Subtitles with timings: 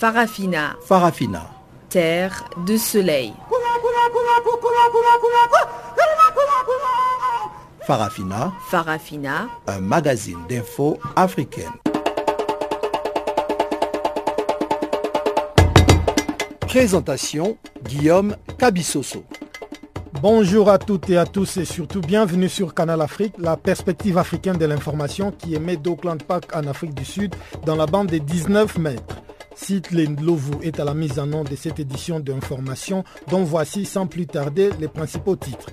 [0.00, 0.76] Farafina.
[0.80, 1.42] Farafina.
[1.90, 3.34] Terre de soleil.
[7.82, 8.50] Farafina.
[8.70, 9.48] Farafina.
[9.66, 11.74] Un magazine d'infos africaine.
[16.60, 19.22] Présentation Guillaume Cabissoso.
[20.22, 24.56] Bonjour à toutes et à tous et surtout bienvenue sur Canal Afrique, la perspective africaine
[24.56, 27.34] de l'information qui émet d'Auckland Park en Afrique du Sud
[27.66, 29.19] dans la bande des 19 mètres.
[29.62, 34.06] Site Lovu est à la mise en nom de cette édition d'information dont voici sans
[34.06, 35.68] plus tarder les principaux titres.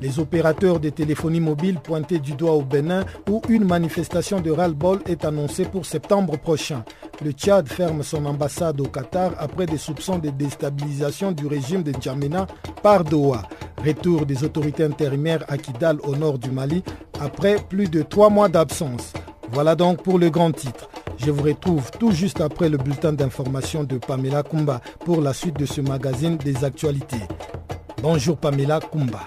[0.00, 5.00] Les opérateurs de téléphonie mobile pointés du doigt au Bénin où une manifestation de ras-le-bol
[5.06, 6.84] est annoncée pour septembre prochain.
[7.22, 11.92] Le Tchad ferme son ambassade au Qatar après des soupçons de déstabilisation du régime de
[12.00, 12.46] Djamena
[12.82, 13.42] par Doha.
[13.84, 16.84] Retour des autorités intérimaires à Kidal au nord du Mali
[17.20, 19.12] après plus de trois mois d'absence.
[19.50, 20.88] Voilà donc pour le grand titre.
[21.24, 25.56] Je vous retrouve tout juste après le bulletin d'information de Pamela Kumba pour la suite
[25.56, 27.22] de ce magazine des actualités.
[28.02, 29.20] Bonjour Pamela Kumba.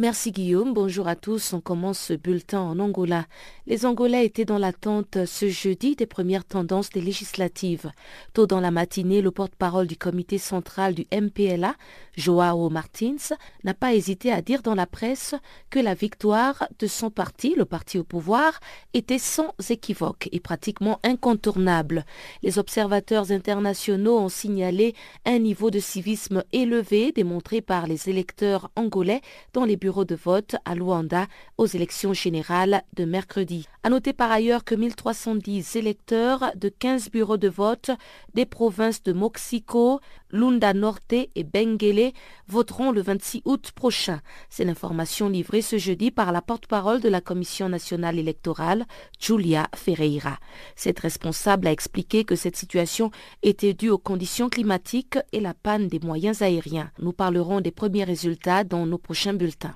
[0.00, 1.52] Merci Guillaume, bonjour à tous.
[1.52, 3.26] On commence ce bulletin en Angola.
[3.66, 7.92] Les Angolais étaient dans l'attente ce jeudi des premières tendances des législatives.
[8.32, 11.74] Tôt dans la matinée, le porte-parole du comité central du MPLA,
[12.16, 15.34] Joao Martins, n'a pas hésité à dire dans la presse
[15.68, 18.58] que la victoire de son parti, le parti au pouvoir,
[18.94, 22.06] était sans équivoque et pratiquement incontournable.
[22.42, 24.94] Les observateurs internationaux ont signalé
[25.26, 29.20] un niveau de civisme élevé démontré par les électeurs angolais
[29.52, 31.26] dans les bureaux de vote à Luanda
[31.58, 33.66] aux élections générales de mercredi.
[33.82, 37.90] A noter par ailleurs que 1310 électeurs de 15 bureaux de vote
[38.34, 40.00] des provinces de Moxico,
[40.30, 42.12] Lunda Norte et Benguele
[42.46, 44.20] voteront le 26 août prochain.
[44.48, 48.86] C'est l'information livrée ce jeudi par la porte-parole de la Commission nationale électorale,
[49.18, 50.38] Julia Ferreira.
[50.76, 53.10] Cette responsable a expliqué que cette situation
[53.42, 56.90] était due aux conditions climatiques et la panne des moyens aériens.
[57.00, 59.74] Nous parlerons des premiers résultats dans nos prochains bulletins.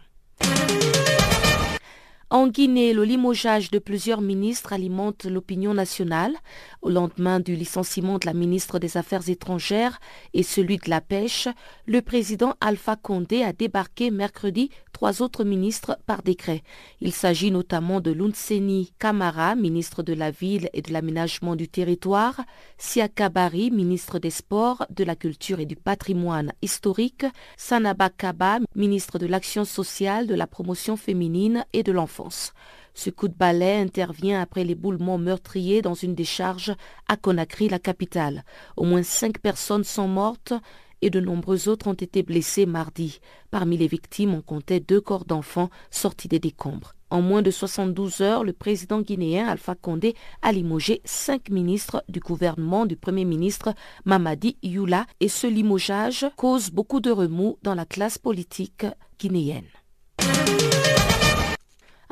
[2.34, 6.34] En Guinée, le limogeage de plusieurs ministres alimente l'opinion nationale.
[6.83, 10.00] Au lendemain du licenciement de la ministre des Affaires étrangères
[10.33, 11.47] et celui de la pêche,
[11.87, 14.71] le président Alpha Condé a débarqué mercredi
[15.12, 16.62] autres ministres par décret.
[17.00, 22.41] Il s'agit notamment de Lunseni Kamara, ministre de la Ville et de l'Aménagement du Territoire,
[22.78, 27.26] Siakabari, ministre des Sports, de la Culture et du Patrimoine historique,
[27.56, 32.53] Sanaba Kaba, ministre de l'Action sociale, de la promotion féminine et de l'enfance.
[32.94, 36.72] Ce coup de balai intervient après l'éboulement meurtrier dans une décharge
[37.09, 38.44] à Conakry, la capitale.
[38.76, 40.54] Au moins cinq personnes sont mortes
[41.04, 43.20] et de nombreux autres ont été blessés mardi.
[43.50, 46.94] Parmi les victimes, on comptait deux corps d'enfants sortis des décombres.
[47.10, 52.20] En moins de 72 heures, le président guinéen Alpha Condé a limogé cinq ministres du
[52.20, 53.75] gouvernement du Premier ministre
[54.06, 58.86] Mamadi Youla et ce limogeage cause beaucoup de remous dans la classe politique
[59.19, 59.69] guinéenne.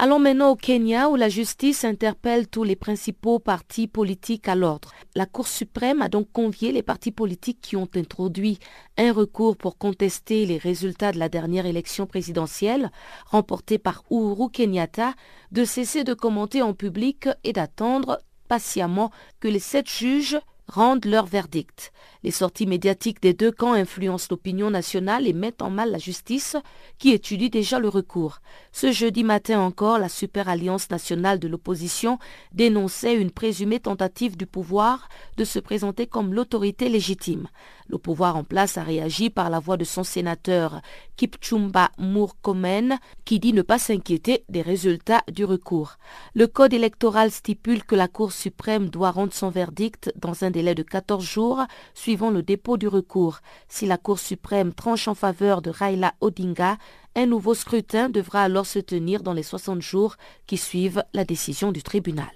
[0.05, 4.91] Allons maintenant au Kenya où la justice interpelle tous les principaux partis politiques à l'ordre.
[5.15, 8.59] La Cour suprême a donc convié les partis politiques qui ont introduit
[8.99, 12.91] un recours pour contester les résultats de la dernière élection présidentielle
[13.27, 15.15] remportée par Uhuru Kenyatta
[15.53, 20.41] de cesser de commenter en public et d'attendre patiemment que les sept juges
[20.73, 21.93] rendent leur verdict.
[22.23, 26.57] Les sorties médiatiques des deux camps influencent l'opinion nationale et mettent en mal la justice
[26.99, 28.39] qui étudie déjà le recours.
[28.73, 32.19] Ce jeudi matin encore, la Super Alliance nationale de l'opposition
[32.53, 37.49] dénonçait une présumée tentative du pouvoir de se présenter comme l'autorité légitime.
[37.89, 40.81] Le pouvoir en place a réagi par la voix de son sénateur
[41.17, 45.97] Kipchumba Murkomen qui dit ne pas s'inquiéter des résultats du recours.
[46.35, 50.75] Le code électoral stipule que la Cour suprême doit rendre son verdict dans un délai
[50.75, 51.63] de 14 jours
[51.95, 53.39] suivant le dépôt du recours.
[53.69, 56.79] Si la Cour suprême tranche en faveur de Raila Odinga,
[57.15, 60.17] un nouveau scrutin devra alors se tenir dans les 60 jours
[60.47, 62.33] qui suivent la décision du tribunal.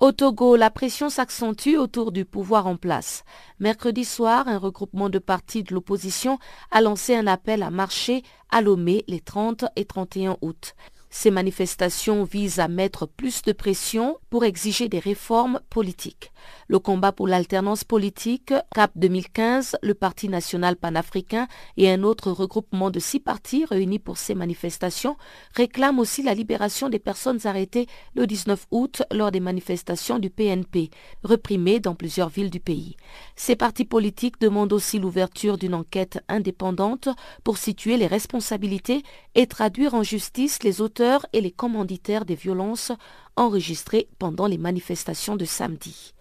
[0.00, 3.22] Au Togo, la pression s'accentue autour du pouvoir en place.
[3.60, 6.38] Mercredi soir, un regroupement de partis de l'opposition
[6.72, 10.74] a lancé un appel à marcher à Lomé les 30 et 31 août.
[11.10, 16.32] Ces manifestations visent à mettre plus de pression pour exiger des réformes politiques.
[16.68, 21.46] Le combat pour l'alternance politique, CAP 2015, le Parti national panafricain
[21.76, 25.16] et un autre regroupement de six partis réunis pour ces manifestations
[25.54, 30.90] réclament aussi la libération des personnes arrêtées le 19 août lors des manifestations du PNP,
[31.22, 32.96] reprimées dans plusieurs villes du pays.
[33.36, 37.08] Ces partis politiques demandent aussi l'ouverture d'une enquête indépendante
[37.42, 39.02] pour situer les responsabilités
[39.34, 42.92] et traduire en justice les auteurs et les commanditaires des violences
[43.36, 46.14] enregistrées pendant les manifestations de samedi.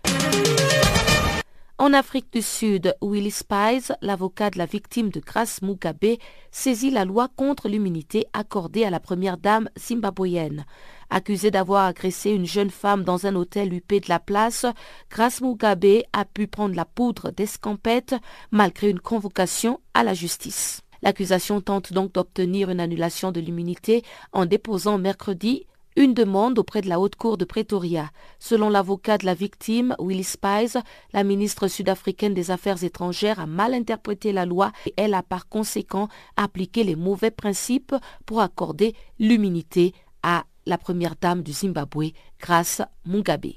[1.80, 6.18] En Afrique du Sud, Willie Spies, l'avocat de la victime de Grace Mugabe,
[6.51, 10.65] saisit la loi contre l'immunité accordée à la première dame zimbabwéenne.
[11.10, 14.66] Accusée d'avoir agressé une jeune femme dans un hôtel UP de la place,
[15.09, 18.16] Grace Mugabe a pu prendre la poudre d'escampette
[18.51, 20.81] malgré une convocation à la justice.
[21.01, 26.90] L'accusation tente donc d'obtenir une annulation de l'immunité en déposant mercredi une demande auprès de
[26.90, 28.12] la Haute Cour de Pretoria.
[28.40, 30.78] Selon l'avocat de la victime, Willie Spies,
[31.13, 35.48] la ministre sud-africaine des Affaires étrangères a mal interprété la loi et elle a par
[35.48, 37.95] conséquent appliqué les mauvais principes
[38.25, 39.94] pour accorder l'immunité
[40.24, 43.54] à la première dame du Zimbabwe, Grace Mugabe.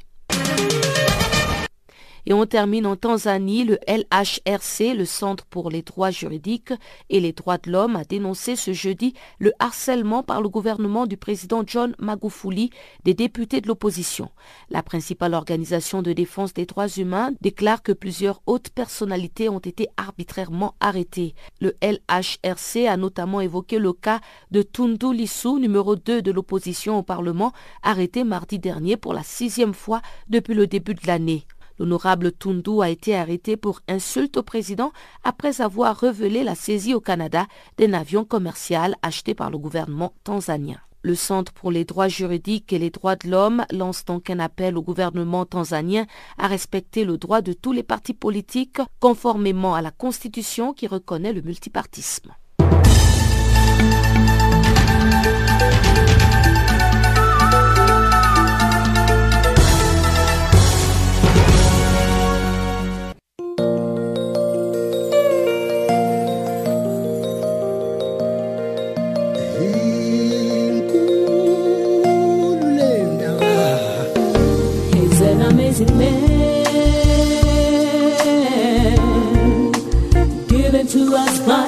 [2.29, 6.73] Et on termine en Tanzanie, le LHRC, le Centre pour les droits juridiques
[7.09, 11.17] et les droits de l'homme, a dénoncé ce jeudi le harcèlement par le gouvernement du
[11.17, 12.71] président John Magufuli
[13.05, 14.31] des députés de l'opposition.
[14.71, 19.87] La principale organisation de défense des droits humains déclare que plusieurs hautes personnalités ont été
[19.97, 21.37] arbitrairement arrêtées.
[21.61, 24.21] Le LHRC a notamment évoqué le cas
[24.51, 27.53] de Tundu Lissou, numéro 2 de l'opposition au Parlement,
[27.85, 31.47] arrêté mardi dernier pour la sixième fois depuis le début de l'année.
[31.79, 34.93] L'honorable Tundu a été arrêté pour insulte au président
[35.25, 37.47] après avoir révélé la saisie au Canada
[37.79, 40.81] d'un avion commercial acheté par le gouvernement tanzanien.
[41.03, 44.77] Le Centre pour les droits juridiques et les droits de l'homme lance donc un appel
[44.77, 46.07] au gouvernement tanzanien
[46.37, 51.33] à respecter le droit de tous les partis politiques conformément à la Constitution qui reconnaît
[51.33, 52.33] le multipartisme.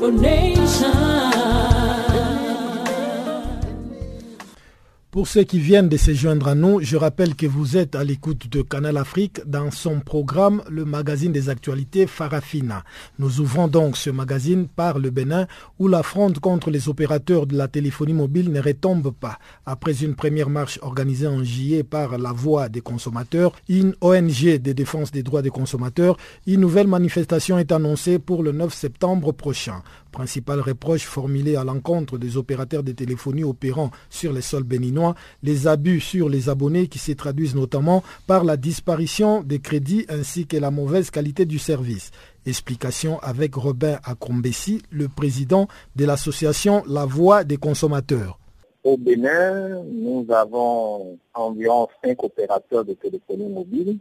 [0.00, 1.39] rainbow nation.
[5.10, 8.04] Pour ceux qui viennent de se joindre à nous, je rappelle que vous êtes à
[8.04, 12.84] l'écoute de Canal Afrique dans son programme Le magazine des actualités Farafina.
[13.18, 15.48] Nous ouvrons donc ce magazine par le Bénin
[15.80, 19.40] où la fronde contre les opérateurs de la téléphonie mobile ne retombe pas.
[19.66, 24.72] Après une première marche organisée en juillet par la Voix des consommateurs, une ONG de
[24.72, 29.82] défense des droits des consommateurs, une nouvelle manifestation est annoncée pour le 9 septembre prochain.
[30.12, 35.68] Principal reproche formulé à l'encontre des opérateurs de téléphonie opérant sur les sols béninois, les
[35.68, 40.56] abus sur les abonnés qui se traduisent notamment par la disparition des crédits ainsi que
[40.56, 42.10] la mauvaise qualité du service.
[42.44, 48.38] Explication avec Robin Akombessi, le président de l'association La Voix des consommateurs.
[48.82, 53.98] Au Bénin, nous avons environ cinq opérateurs de téléphonie mobile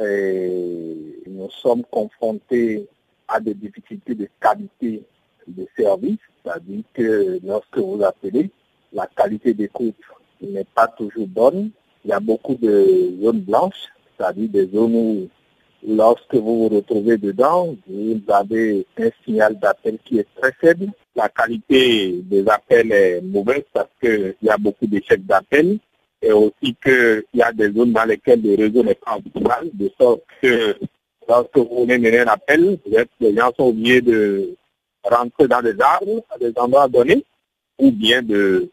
[0.00, 2.86] et nous sommes confrontés
[3.28, 5.02] à des difficultés de qualité
[5.50, 8.50] de service, c'est-à-dire que lorsque vous appelez,
[8.92, 9.94] la qualité d'écoute
[10.40, 11.70] n'est pas toujours bonne.
[12.04, 15.28] Il y a beaucoup de zones blanches, c'est-à-dire des zones où
[15.86, 20.88] lorsque vous vous retrouvez dedans, vous avez un signal d'appel qui est très faible.
[21.14, 25.78] La qualité des appels est mauvaise parce qu'il y a beaucoup d'échecs d'appels
[26.22, 29.90] et aussi qu'il y a des zones dans lesquelles le réseau n'est pas optimal, de
[29.98, 30.76] sorte que
[31.28, 32.78] lorsque vous venez mener un appel,
[33.20, 34.54] les gens sont obligés de
[35.04, 37.24] rentrer dans des arbres à des endroits donnés
[37.78, 38.70] ou bien de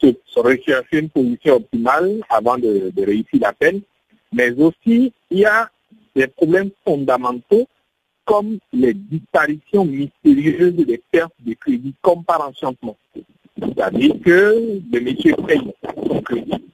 [0.00, 3.80] se rechercher une position optimale avant de, réussir l'appel.
[4.32, 5.70] Mais aussi, il y a
[6.14, 7.66] des problèmes fondamentaux
[8.24, 12.96] comme les disparitions mystérieuses des pertes de crédit comme par enchantement.
[13.58, 15.72] C'est-à-dire que le monsieur paye
[16.08, 16.64] son crédit,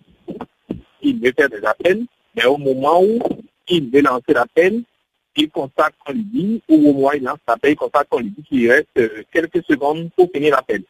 [1.03, 2.05] il veut faire des appels,
[2.37, 3.19] mais au moment où
[3.69, 4.83] il veut lancer l'appel,
[5.37, 8.31] il constate qu'on lui dit, ou au moins il lance l'appel, il constate qu'on lui
[8.31, 10.83] dit qu'il reste euh, quelques secondes pour finir l'appel.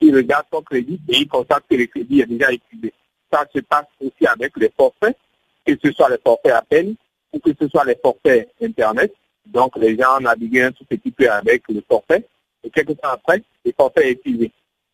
[0.00, 2.92] Il regarde son crédit et il constate que le crédit est déjà épuisé.
[3.32, 5.16] Ça se passe aussi avec les forfaits,
[5.64, 6.94] que ce soit les forfaits appel
[7.32, 9.12] ou que ce soit les forfaits Internet.
[9.46, 12.24] Donc les gens naviguent un tout petit peu avec le forfait
[12.62, 14.50] et quelques temps après, le forfait est épuisé.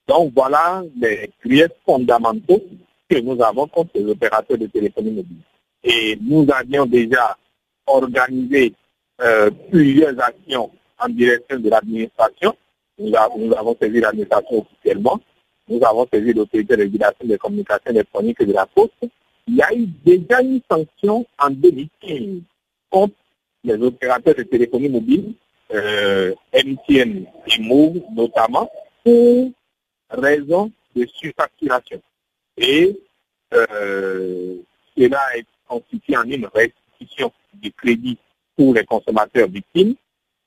[0.06, 2.62] Donc voilà les griefs fondamentaux
[3.08, 5.38] que nous avons contre les opérateurs de téléphonie mobile.
[5.82, 7.36] Et nous avions déjà
[7.86, 8.72] organisé
[9.20, 12.56] euh, plusieurs actions en direction de l'administration.
[12.98, 15.20] Nous, avons saisi l'administration officiellement.
[15.68, 18.92] Nous avons saisi l'autorité de régulation des communications électroniques et de la poste.
[19.48, 22.42] Il y a eu déjà une sanction en 2015
[22.90, 23.14] contre
[23.64, 25.34] les opérateurs de téléphonie mobile,
[25.72, 28.70] euh, MTN et Move notamment,
[29.04, 29.50] pour
[30.10, 32.00] raison de surfacturation.
[32.56, 32.98] Et
[33.54, 34.56] euh,
[34.96, 38.18] cela est constitué en une restitution du crédit
[38.56, 39.94] pour les consommateurs victimes.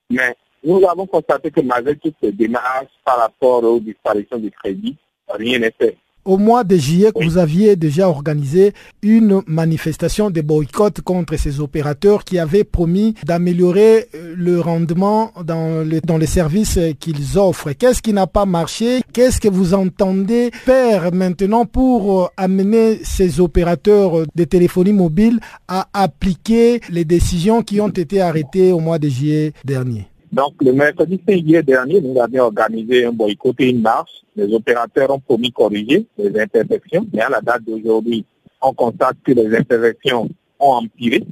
[0.09, 4.97] Mais nous avons constaté que malgré toutes ces démarches par rapport aux disparitions du crédit,
[5.27, 5.97] rien n'est fait.
[6.25, 12.23] Au mois de juillet, vous aviez déjà organisé une manifestation de boycott contre ces opérateurs
[12.23, 17.71] qui avaient promis d'améliorer euh, le rendement dans, dans les services qu'ils offrent.
[17.71, 19.01] Qu'est-ce qui n'a pas marché?
[19.13, 25.87] Qu'est-ce que vous entendez faire maintenant pour euh, amener ces opérateurs de téléphonie mobile à
[25.93, 30.08] appliquer les décisions qui ont été arrêtées au mois de juillet dernier?
[30.31, 34.21] Donc, le mercredi 5 juillet dernier, nous avions organisé un boycott et une marche.
[34.35, 38.23] Les opérateurs ont promis corriger les imperfections, mais à la date d'aujourd'hui,
[38.61, 41.23] on constate que les imperfections ont empiré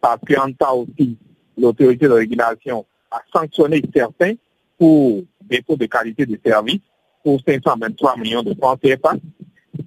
[0.00, 1.16] parce qu'en temps aussi,
[1.58, 4.34] l'autorité de régulation a sanctionné certains
[4.78, 6.80] pour défaut de qualité de service
[7.24, 9.14] pour 523 millions de francs CFA.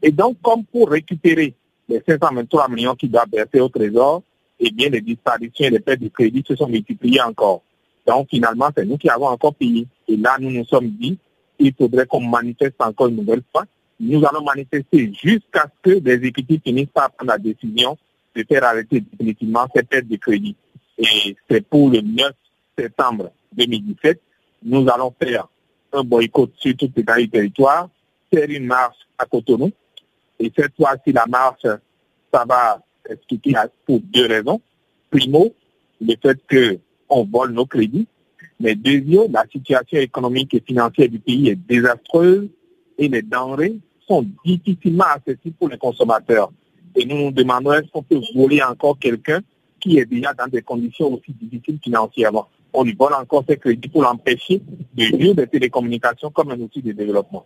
[0.01, 1.53] Et donc, comme pour récupérer
[1.87, 4.23] les 523 millions qui doivent verser au trésor,
[4.59, 7.61] eh bien, les disparitions et les pertes de crédit se sont multipliées encore.
[8.07, 9.85] Donc finalement, c'est nous qui avons encore payé.
[10.07, 11.17] Et là, nous nous sommes dit,
[11.59, 13.65] il faudrait qu'on manifeste encore une nouvelle fois.
[13.99, 17.97] Nous allons manifester jusqu'à ce que les exécutifs finissent par prendre la décision
[18.35, 20.55] de faire arrêter définitivement cette pertes de crédit.
[20.97, 22.31] Et c'est pour le 9
[22.77, 24.21] septembre 2017,
[24.63, 25.47] nous allons faire
[25.91, 27.89] un boycott sur tout le territoire,
[28.31, 29.71] faire une marche à Cotonou.
[30.39, 33.53] Et cette fois-ci, la marche, ça va expliquer
[33.85, 34.61] pour deux raisons.
[35.09, 35.53] Primo,
[36.01, 36.77] le fait que
[37.09, 38.07] on vole nos crédits.
[38.59, 42.49] Mais deuxièmement, la situation économique et financière du pays est désastreuse
[42.97, 46.51] et les denrées sont difficilement accessibles pour les consommateurs.
[46.95, 49.41] Et nous nous demandons est-ce qu'on peut voler encore quelqu'un
[49.79, 52.47] qui est déjà dans des conditions aussi difficiles financièrement?
[52.73, 54.61] On lui vole encore ses crédits pour l'empêcher
[54.95, 57.45] de vivre des télécommunications comme un outil de développement.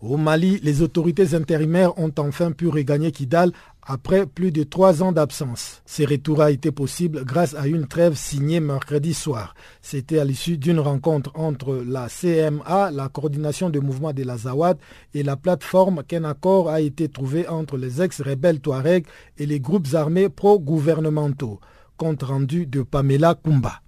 [0.00, 3.50] Au Mali, les autorités intérimaires ont enfin pu regagner Kidal
[3.82, 5.82] après plus de trois ans d'absence.
[5.86, 9.54] Ce retour a été possible grâce à une trêve signée mercredi soir.
[9.82, 14.78] C'était à l'issue d'une rencontre entre la CMA, la coordination de mouvement de la Zawad,
[15.14, 19.04] et la plateforme qu'un accord a été trouvé entre les ex-rebelles Touareg
[19.36, 21.58] et les groupes armés pro-gouvernementaux.
[21.96, 23.80] Compte rendu de Pamela Kumba.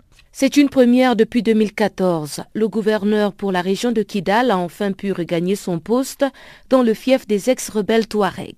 [0.43, 2.45] C'est une première depuis 2014.
[2.55, 6.25] Le gouverneur pour la région de Kidal a enfin pu regagner son poste
[6.71, 8.57] dans le fief des ex-rebelles Touareg.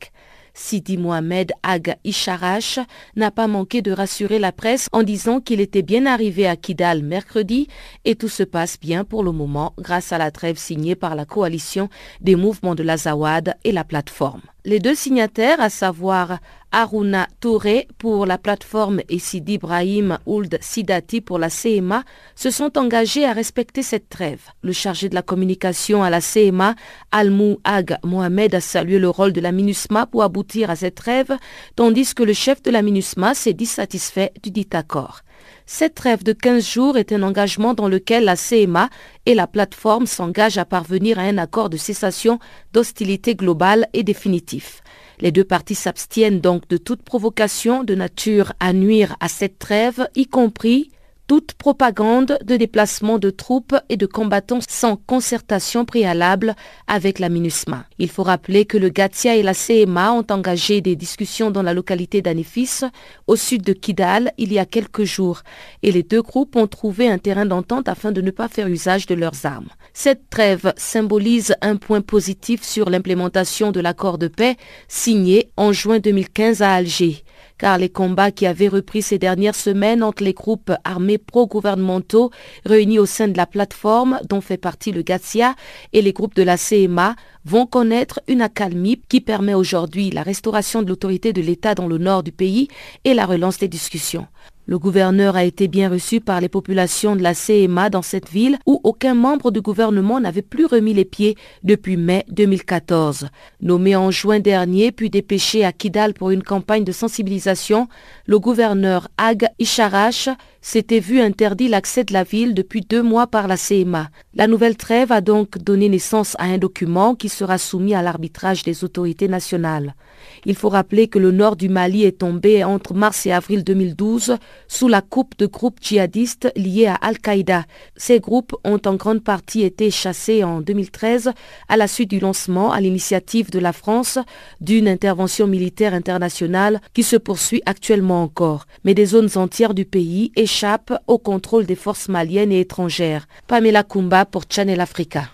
[0.55, 2.79] Sidi Mohamed Ag Isharash
[3.17, 7.03] n'a pas manqué de rassurer la presse en disant qu'il était bien arrivé à Kidal
[7.03, 7.67] mercredi
[8.05, 11.25] et tout se passe bien pour le moment grâce à la trêve signée par la
[11.25, 11.89] coalition
[12.21, 14.52] des mouvements de l'Azawad et la plateforme.
[14.65, 16.39] Les deux signataires, à savoir
[16.71, 22.05] Aruna Touré pour la plateforme et Sidi Ibrahim Ould Sidati pour la CMA,
[22.37, 24.43] se sont engagés à respecter cette trêve.
[24.63, 26.77] Le chargé de la communication à la CMA,
[27.11, 31.37] Almou Ag Mohamed, a salué le rôle de la MINUSMA pour aboutir à cette trêve,
[31.75, 35.23] tandis que le chef de la MINUSMA s'est dissatisfait du dit accord.
[35.67, 38.89] Cette trêve de 15 jours est un engagement dans lequel la CMA
[39.27, 42.39] et la plateforme s'engagent à parvenir à un accord de cessation
[42.73, 44.83] d'hostilité globale et définitif.
[45.21, 50.09] Les deux parties s'abstiennent donc de toute provocation de nature à nuire à cette trêve,
[50.15, 50.91] y compris
[51.27, 56.55] toute propagande de déplacement de troupes et de combattants sans concertation préalable
[56.87, 57.87] avec la MINUSMA.
[57.99, 61.75] Il faut rappeler que le GATIA et la CMA ont engagé des discussions dans la
[61.75, 62.81] localité d'Anefis,
[63.27, 65.43] au sud de Kidal, il y a quelques jours,
[65.83, 69.07] et les deux groupes ont trouvé un terrain d'entente afin de ne pas faire usage
[69.07, 69.69] de leurs armes.
[69.95, 74.57] Cette trêve symbolise un point positif sur l'implémentation de l'accord de paix
[74.89, 77.25] signé en juin 2015 à Alger
[77.63, 82.33] car les combats qui avaient repris ces dernières semaines entre les groupes armés pro-gouvernementaux
[82.67, 85.55] réunis au sein de la plateforme dont fait partie le GATSIA
[85.93, 87.15] et les groupes de la CMA
[87.45, 91.99] vont connaître une accalmie qui permet aujourd'hui la restauration de l'autorité de l'État dans le
[91.99, 92.67] nord du pays
[93.05, 94.27] et la relance des discussions.
[94.67, 98.59] Le gouverneur a été bien reçu par les populations de la CMA dans cette ville
[98.65, 103.27] où aucun membre du gouvernement n'avait plus remis les pieds depuis mai 2014.
[103.61, 107.89] Nommé en juin dernier puis dépêché à Kidal pour une campagne de sensibilisation,
[108.27, 110.29] le gouverneur Ag Isharash
[110.61, 114.11] s'était vu interdit l'accès de la ville depuis deux mois par la CMA.
[114.35, 118.63] La nouvelle trêve a donc donné naissance à un document qui sera soumis à l'arbitrage
[118.63, 119.97] des autorités nationales.
[120.45, 124.37] Il faut rappeler que le nord du Mali est tombé entre mars et avril 2012
[124.69, 127.65] sous la coupe de groupes djihadistes liés à Al-Qaïda.
[127.97, 131.33] Ces groupes ont en grande partie été chassés en 2013
[131.69, 134.19] à la suite du lancement à l'initiative de la France
[134.61, 138.67] d'une intervention militaire internationale qui se poursuit actuellement encore.
[138.85, 143.27] Mais des zones entières du pays échappent au contrôle des forces maliennes et étrangères.
[143.47, 145.29] Pamela Kumba pour Channel Africa.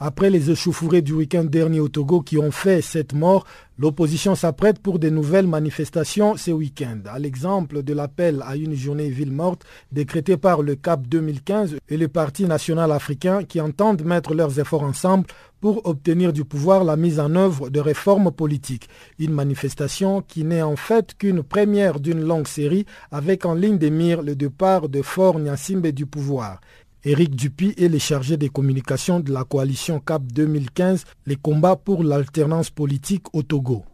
[0.00, 3.44] Après les échauffourées du week-end dernier au Togo qui ont fait cette mort,
[3.78, 7.00] l'opposition s'apprête pour de nouvelles manifestations ce week-end.
[7.06, 11.96] À l'exemple de l'appel à une journée ville morte décrété par le CAP 2015 et
[11.96, 15.26] le Parti national africain qui entendent mettre leurs efforts ensemble
[15.60, 18.88] pour obtenir du pouvoir la mise en œuvre de réformes politiques.
[19.18, 23.90] Une manifestation qui n'est en fait qu'une première d'une longue série avec en ligne des
[23.90, 26.60] mires le départ de Fort Nyasimbe du pouvoir.
[27.04, 32.02] Éric Dupuy est le chargé des communications de la coalition CAP 2015, les combats pour
[32.02, 33.84] l'alternance politique au Togo.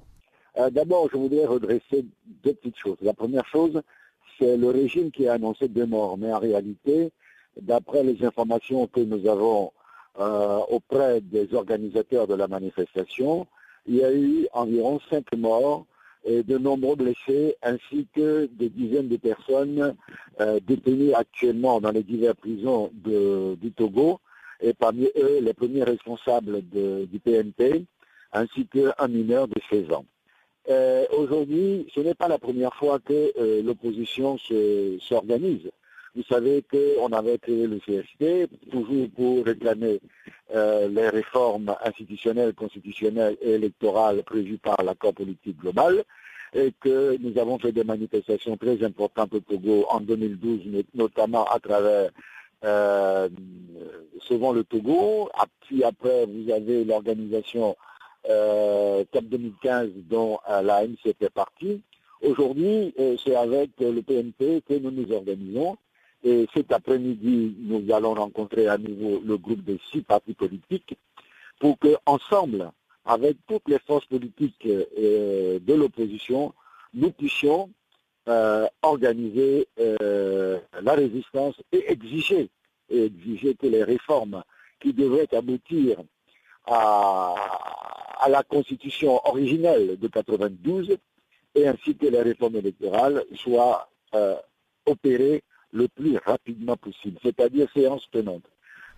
[0.57, 2.07] Euh, d'abord, je voudrais redresser
[2.43, 2.97] deux petites choses.
[3.03, 3.83] La première chose,
[4.39, 6.17] c'est le régime qui a annoncé deux morts.
[6.17, 7.13] Mais en réalité,
[7.61, 9.73] d'après les informations que nous avons
[10.19, 13.47] euh, auprès des organisateurs de la manifestation,
[13.87, 15.85] il y a eu environ cinq morts
[16.27, 19.95] de nombreux blessés, ainsi que des dizaines de personnes
[20.41, 24.21] euh, détenues actuellement dans les diverses prisons du Togo,
[24.61, 27.85] et parmi eux les premiers responsables du PNP,
[28.33, 30.07] ainsi qu'un mineur de 16 ans.
[30.71, 34.39] Euh, aujourd'hui, ce n'est pas la première fois que euh, l'opposition
[35.01, 35.71] s'organise.
[36.15, 40.01] Vous savez qu'on avait créé le CST, toujours pour réclamer
[40.55, 46.05] euh, les réformes institutionnelles, constitutionnelles et électorales prévues par l'accord politique global,
[46.55, 50.61] et que nous avons fait des manifestations très importantes au Togo en 2012,
[50.95, 52.11] notamment à travers
[52.65, 53.29] euh,
[54.21, 55.29] souvent le Togo.
[55.67, 57.77] Puis après, vous avez l'organisation
[58.31, 61.83] euh, CAP 2015 dont euh, la l'AMC fait partie.
[62.23, 65.77] Aujourd'hui, c'est avec le PNP que nous nous organisons
[66.25, 70.97] et cet après-midi, nous allons rencontrer à nouveau le groupe de six partis politiques
[71.61, 72.71] pour que, ensemble,
[73.05, 76.55] avec toutes les forces politiques euh, de l'opposition,
[76.95, 77.71] nous puissions
[78.29, 82.49] euh, organiser euh, la résistance et exiger,
[82.89, 84.43] et exiger que les réformes
[84.81, 85.99] qui devraient aboutir
[86.67, 87.35] à,
[88.19, 90.97] à la constitution originelle de 92
[91.55, 93.89] et ainsi que les réformes électorales soient
[94.87, 95.43] opérées
[95.75, 98.45] le plus rapidement possible, c'est-à-dire séance tenante.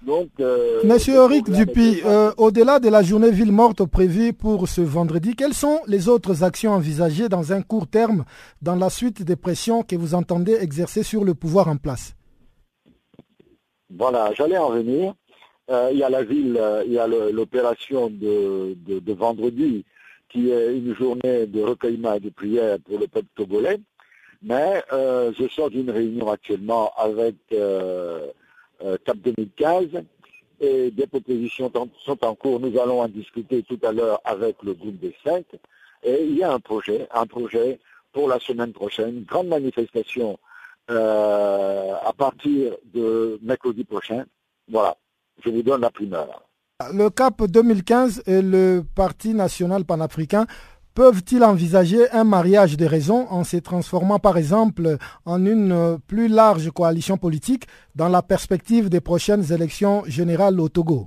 [0.02, 4.82] Donc, euh, Monsieur Eric Dupuy, euh, au-delà de la journée ville morte prévue pour ce
[4.82, 8.24] vendredi, quelles sont les autres actions envisagées dans un court terme
[8.60, 12.14] dans la suite des pressions que vous entendez exercer sur le pouvoir en place?
[13.88, 15.14] Voilà, j'allais en venir.
[15.70, 19.84] Euh, il y a la ville, il y a l'opération de, de, vendredi
[20.28, 23.80] qui est une journée de recueillement et de prière pour le peuple togolais.
[24.46, 28.28] Mais euh, je sors d'une réunion actuellement avec euh,
[28.84, 29.88] euh, CAP 2015
[30.60, 31.70] et des propositions
[32.04, 32.60] sont en cours.
[32.60, 35.46] Nous allons en discuter tout à l'heure avec le groupe des cinq.
[36.04, 37.80] Et il y a un projet, un projet
[38.12, 40.38] pour la semaine prochaine, une grande manifestation
[40.88, 44.24] à partir de mercredi prochain.
[44.70, 44.96] Voilà,
[45.44, 46.46] je vous donne la primeur.
[46.92, 50.46] Le CAP 2015 et le Parti national panafricain
[50.96, 56.70] peuvent-ils envisager un mariage des raisons en se transformant par exemple en une plus large
[56.70, 61.06] coalition politique dans la perspective des prochaines élections générales au Togo?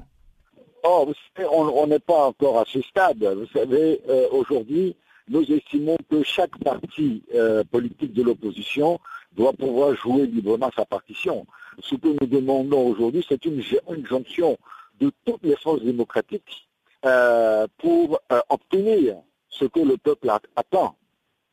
[0.83, 1.11] Oh,
[1.51, 3.23] On n'est pas encore à ce stade.
[3.23, 4.95] Vous savez, euh, aujourd'hui,
[5.27, 8.99] nous estimons que chaque parti euh, politique de l'opposition
[9.35, 11.47] doit pouvoir jouer librement sa partition.
[11.81, 13.63] Ce que nous demandons aujourd'hui, c'est une,
[14.05, 14.55] jonction
[15.01, 16.69] de toutes les forces démocratiques
[17.05, 19.15] euh, pour obtenir
[19.49, 20.95] ce que le peuple attend.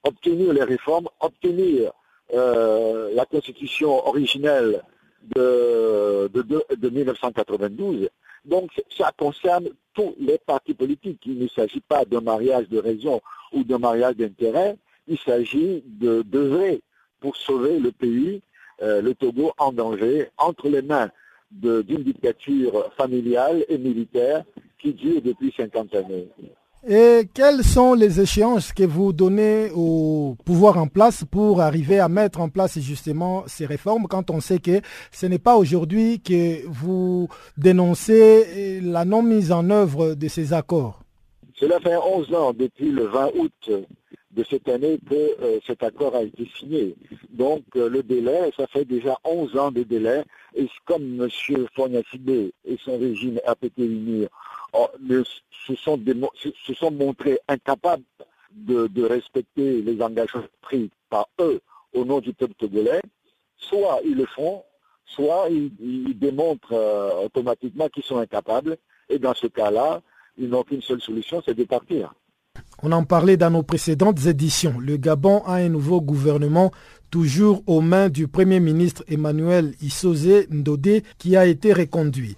[0.05, 1.93] Obtenir les réformes, obtenir
[2.35, 4.83] euh, la constitution originelle
[5.35, 8.09] de, de, 1992.
[8.45, 11.23] Donc ça concerne tous les partis politiques.
[11.27, 13.21] Il ne s'agit pas d'un mariage de raison
[13.53, 14.77] ou d'un mariage d'intérêt.
[15.09, 16.81] Il s'agit de d'œuvrer
[17.21, 18.43] pour sauver le pays,
[18.83, 21.11] euh, le Togo en danger, entre les mains
[21.51, 24.45] d'une dictature familiale et militaire
[24.79, 26.29] qui dure depuis 50 années.
[26.89, 32.09] Et quelles sont les échéances que vous donnez au pouvoir en place pour arriver à
[32.09, 36.65] mettre en place justement ces réformes quand on sait que ce n'est pas aujourd'hui que
[36.67, 41.01] vous dénoncez la non mise en œuvre de ces accords?
[41.55, 43.71] Cela fait 11 ans depuis le 20 août
[44.37, 46.95] de cette année que euh, cet accord a été signé.
[47.31, 50.23] Donc euh, le délai, ça fait déjà 11 ans de délai.
[50.55, 51.29] Et comme M.
[51.75, 52.03] Fournier
[52.65, 53.81] et son régime RPT
[54.73, 54.89] oh,
[55.67, 55.75] se,
[56.75, 58.05] sont montrés incapables
[58.53, 61.61] de, respecter les engagements pris par eux
[61.93, 63.01] au nom du peuple togolais,
[63.57, 64.63] soit ils le font,
[65.05, 68.77] soit ils, démontrent euh, automatiquement qu'ils sont incapables.
[69.09, 70.03] Et dans ce cas-là,
[70.37, 72.13] ils n'ont qu'une seule solution, c'est de partir.
[72.83, 74.79] On en parlait dans nos précédentes éditions.
[74.79, 76.73] Le Gabon a un nouveau gouvernement
[77.11, 82.37] toujours aux mains du Premier ministre Emmanuel Issoze Ndodé qui a été reconduit.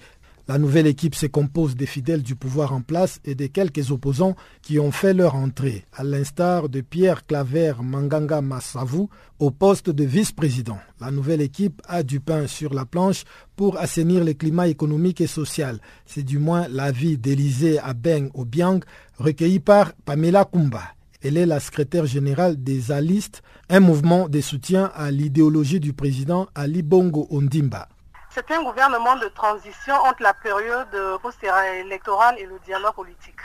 [0.49, 4.35] La nouvelle équipe se compose des fidèles du pouvoir en place et des quelques opposants
[4.63, 9.09] qui ont fait leur entrée, à l'instar de Pierre Claver Manganga Massavu
[9.39, 10.79] au poste de vice-président.
[11.03, 13.25] La nouvelle équipe a du pain sur la planche
[13.57, 15.81] pour assainir le climat économique et social.
[16.07, 18.81] C'est du moins l'avis d'Élysée Abeng Obiang,
[19.19, 20.95] recueilli par Pamela Kumba.
[21.21, 26.49] Elle est la secrétaire générale des Alistes, un mouvement de soutien à l'idéologie du président
[26.55, 27.91] Ali Bongo Ondimba.
[28.31, 33.41] C'est un gouvernement de transition entre la période post-électorale et le dialogue politique.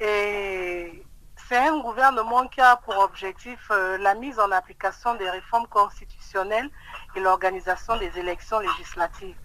[0.00, 1.04] Et
[1.48, 6.70] c'est un gouvernement qui a pour objectif euh, la mise en application des réformes constitutionnelles
[7.14, 9.36] et l'organisation des élections législatives.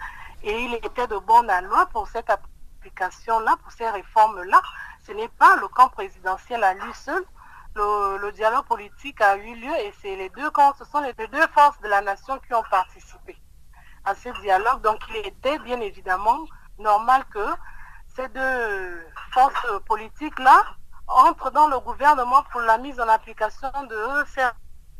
[0.43, 4.61] Et il était de bonne loi pour cette application-là, pour ces réformes-là.
[5.05, 7.23] Ce n'est pas le camp présidentiel à lui seul.
[7.75, 11.47] Le, dialogue politique a eu lieu et c'est les deux camps, ce sont les deux
[11.53, 13.37] forces de la nation qui ont participé
[14.05, 14.81] à ce dialogue.
[14.81, 16.39] Donc il était bien évidemment
[16.77, 17.45] normal que
[18.15, 20.63] ces deux forces politiques-là
[21.07, 24.45] entrent dans le gouvernement pour la mise en application de ces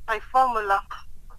[0.08, 0.82] réformes-là.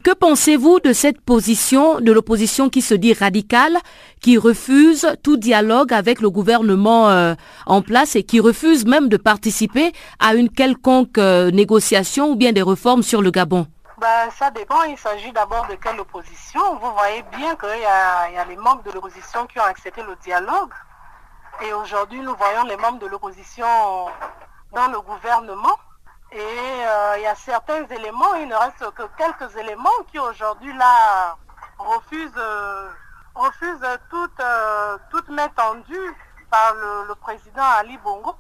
[0.03, 3.77] Que pensez-vous de cette position de l'opposition qui se dit radicale,
[4.23, 7.35] qui refuse tout dialogue avec le gouvernement euh,
[7.67, 12.53] en place et qui refuse même de participer à une quelconque euh, négociation ou bien
[12.53, 13.67] des réformes sur le Gabon?
[14.01, 14.83] Ben, ça dépend.
[14.85, 16.77] Il s'agit d'abord de quelle opposition.
[16.77, 20.73] Vous voyez bien qu'il y, a les membres de l'opposition qui ont accepté le dialogue.
[21.61, 23.67] Et aujourd'hui, nous voyons les membres de l'opposition
[24.73, 25.77] dans le gouvernement.
[26.33, 30.73] Et euh, il y a certains éléments, il ne reste que quelques éléments qui aujourd'hui
[30.75, 31.37] là
[31.77, 32.89] refusent, euh,
[34.09, 36.17] toute, euh, toute main tendue
[36.51, 38.35] par le, président Ali Bongo.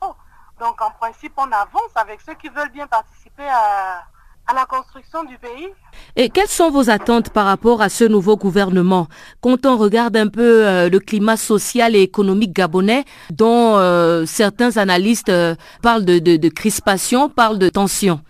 [0.59, 4.05] Donc en principe, on avance avec ceux qui veulent bien participer à,
[4.51, 5.73] à la construction du pays.
[6.17, 9.07] Et quelles sont vos attentes par rapport à ce nouveau gouvernement
[9.41, 14.77] Quand on regarde un peu euh, le climat social et économique gabonais, dont euh, certains
[14.77, 18.21] analystes euh, parlent de, crispation, parlent de tension?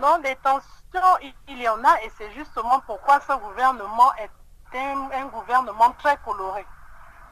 [0.00, 1.12] Non, des tensions,
[1.48, 4.30] il y en a et c'est justement pourquoi ce gouvernement est
[4.78, 6.64] un gouvernement très coloré.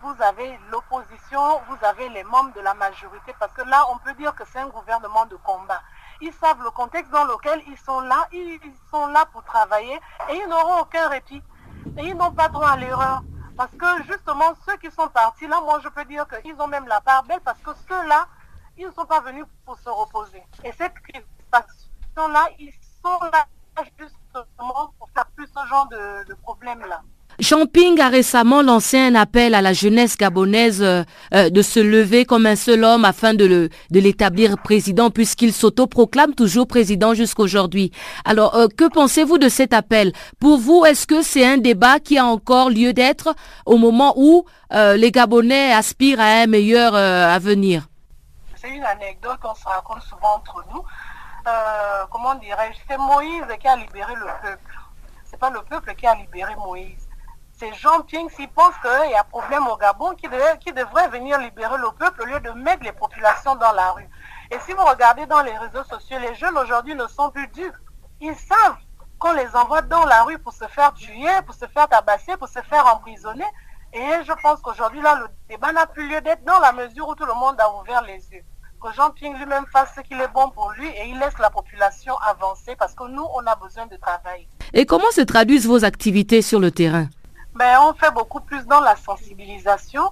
[0.03, 4.15] Vous avez l'opposition, vous avez les membres de la majorité, parce que là, on peut
[4.15, 5.81] dire que c'est un gouvernement de combat
[6.21, 9.99] ils savent le contexte dans lequel ils sont là, ils sont là pour travailler
[10.31, 11.43] et ils n'auront aucun répit.
[11.99, 13.23] Et ils n'ont pas droit à l'erreur.
[13.57, 16.87] Parce que justement, ceux qui sont partis là, moi je peux dire qu'ils ont même
[16.89, 18.27] la part belle parce que ceux-là,
[18.77, 20.43] ils ne sont pas venus pour se reposer.
[20.65, 22.73] Et cette crispation-là, ils
[23.03, 23.47] sont là
[23.99, 27.03] justement pour faire plus ce genre de, problèmes-là.
[27.41, 31.03] Champing a récemment lancé un appel à la jeunesse gabonaise euh,
[31.35, 36.69] euh, de se lever comme un seul homme afin de l'établir président puisqu'il s'autoproclame toujours
[36.69, 37.91] président jusqu'aujourd'hui.
[38.25, 40.13] Alors, euh, que pensez-vous de cet appel?
[40.39, 43.35] Pour vous, est-ce que c'est un débat qui a encore lieu d'être
[43.67, 47.87] au moment où les Gabonais aspirent à un meilleur avenir?
[48.57, 50.83] C'est une anecdote qu'on se raconte souvent entre nous.
[52.11, 52.79] comment dirais-je?
[52.89, 54.81] C'est Moïse qui a libéré le peuple.
[55.25, 57.04] C'est pas le peuple qui a libéré Moïse
[57.57, 61.79] c'est Jean Ping s'il pense qu'il y a problème au Gabon qui, devrait venir libérer
[61.79, 64.09] le peuple au lieu de mettre les populations dans la rue.
[64.51, 67.73] Et si vous regardez dans les réseaux sociaux, les jeunes aujourd'hui ne sont plus durs.
[68.21, 68.77] Ils savent
[69.19, 72.49] qu'on les envoie dans la rue pour se faire tuer, pour se faire tabasser, pour
[72.49, 73.45] se faire emprisonner.
[73.93, 77.15] Et je pense qu'aujourd'hui, là, le débat n'a plus lieu d'être dans la mesure où
[77.15, 78.43] tout le monde a ouvert les yeux.
[78.83, 81.51] Que Jean Ping lui-même fasse ce qu'il est bon pour lui et il laisse la
[81.51, 84.49] population avancer parce que nous, on a besoin de travail.
[84.73, 87.09] Et comment se traduisent vos activités sur le terrain?
[87.55, 90.11] Ben, on fait beaucoup plus dans la sensibilisation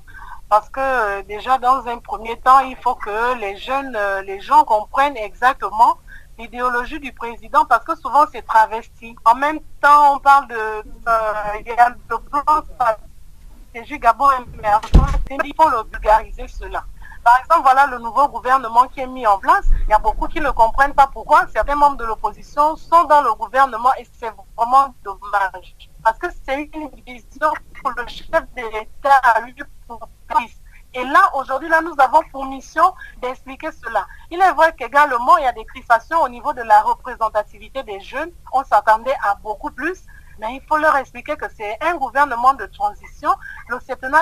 [0.48, 4.40] parce que euh, déjà dans un premier temps, il faut que les jeunes, euh, les
[4.40, 5.98] gens comprennent exactement
[6.38, 9.16] l'idéologie du président parce que souvent c'est travesti.
[9.24, 10.82] En même temps, on parle de, euh,
[11.60, 11.96] il émergent,
[15.30, 16.84] il faut le vulgariser cela.
[17.24, 19.66] Par exemple, voilà le nouveau gouvernement qui est mis en place.
[19.84, 23.22] Il y a beaucoup qui ne comprennent pas pourquoi certains membres de l'opposition sont dans
[23.22, 25.76] le gouvernement et c'est vraiment dommage.
[26.02, 29.54] Parce que c'est une vision que le chef de l'État a eu
[29.86, 30.00] pour
[30.94, 34.06] et là, aujourd'hui, là, nous avons pour mission d'expliquer cela.
[34.30, 37.98] Il est vrai qu'également, il y a des crispations au niveau de la représentativité des
[38.00, 38.30] jeunes.
[38.52, 40.04] On s'attendait à beaucoup plus,
[40.42, 43.30] mais il faut leur expliquer que c'est un gouvernement de transition.
[43.68, 43.78] Le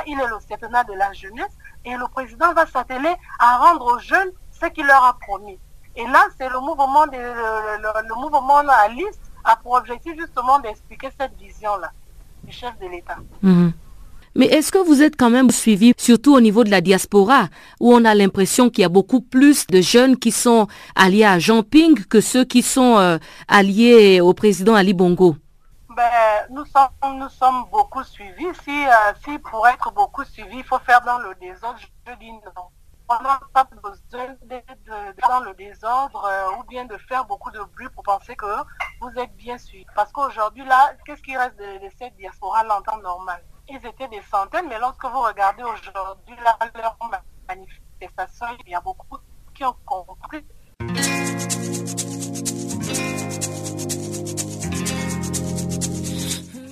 [0.07, 1.55] il est le septennat de la jeunesse
[1.87, 4.31] et le président va s'atteler à rendre aux jeunes
[4.61, 5.59] ce qu'il leur a promis.
[5.97, 11.33] Et là, c'est le mouvement, le, mouvement à liste a pour objectif justement d'expliquer cette
[11.39, 11.91] vision-là
[12.45, 13.17] du chef de l'État.
[13.43, 13.73] Mhm.
[14.37, 17.49] Mais est-ce que vous êtes quand même suivi, surtout au niveau de la diaspora,
[17.81, 21.39] où on a l'impression qu'il y a beaucoup plus de jeunes qui sont alliés à
[21.41, 25.35] Jean Ping que ceux qui sont euh, alliés au président Ali Bongo?
[26.01, 28.55] Ben, nous, sommes, nous sommes beaucoup suivis.
[28.63, 32.33] Si, euh, si pour être beaucoup suivis, il faut faire dans le désordre, je dis
[32.33, 32.69] non.
[33.11, 37.61] On n'a pas besoin d'être dans le désordre euh, ou bien de faire beaucoup de
[37.75, 38.47] bruit pour penser que
[39.03, 39.85] vous êtes bien suivis.
[39.95, 43.43] Parce qu'aujourd'hui, là, qu'est-ce qui reste de, cette diaspora en temps normal?
[43.69, 46.97] Ils étaient des centaines, mais lorsque vous regardez aujourd'hui leur
[47.47, 49.19] manifestation, il y a beaucoup
[49.55, 50.47] qui ont compris.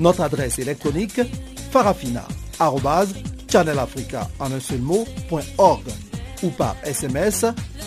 [0.00, 1.20] Notre adresse électronique
[1.70, 4.28] farafina.channelafrica
[6.42, 7.44] ou par SMS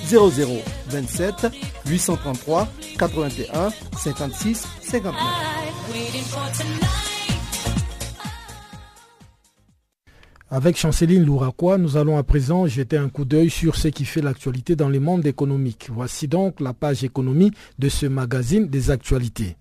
[0.08, 1.48] 0027
[1.88, 2.68] 833
[3.00, 5.16] 81 56 59.
[10.52, 14.22] Avec Chanceline Louraquois, nous allons à présent jeter un coup d'œil sur ce qui fait
[14.22, 15.90] l'actualité dans le monde économique.
[15.92, 17.50] Voici donc la page économie
[17.80, 19.58] de ce magazine des actualités.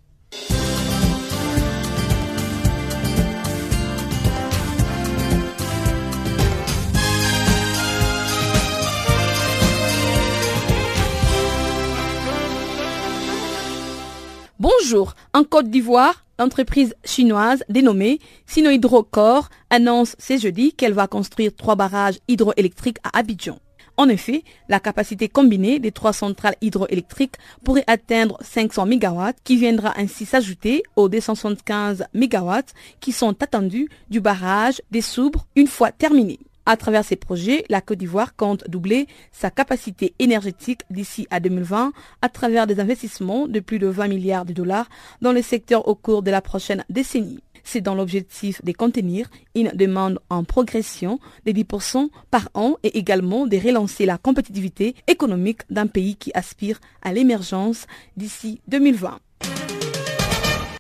[15.33, 22.19] En Côte d'Ivoire, l'entreprise chinoise dénommée Sinohydrocor annonce ce jeudi qu'elle va construire trois barrages
[22.29, 23.59] hydroélectriques à Abidjan.
[23.97, 29.93] En effet, la capacité combinée des trois centrales hydroélectriques pourrait atteindre 500 MW qui viendra
[29.99, 32.53] ainsi s'ajouter aux 275 MW
[33.01, 36.39] qui sont attendus du barrage des Soubres une fois terminé.
[36.65, 41.93] À travers ces projets, la Côte d'Ivoire compte doubler sa capacité énergétique d'ici à 2020
[42.23, 44.89] à travers des investissements de plus de 20 milliards de dollars
[45.21, 47.41] dans le secteur au cours de la prochaine décennie.
[47.65, 53.47] C'est dans l'objectif de contenir une demande en progression de 10% par an et également
[53.47, 59.19] de relancer la compétitivité économique d'un pays qui aspire à l'émergence d'ici 2020.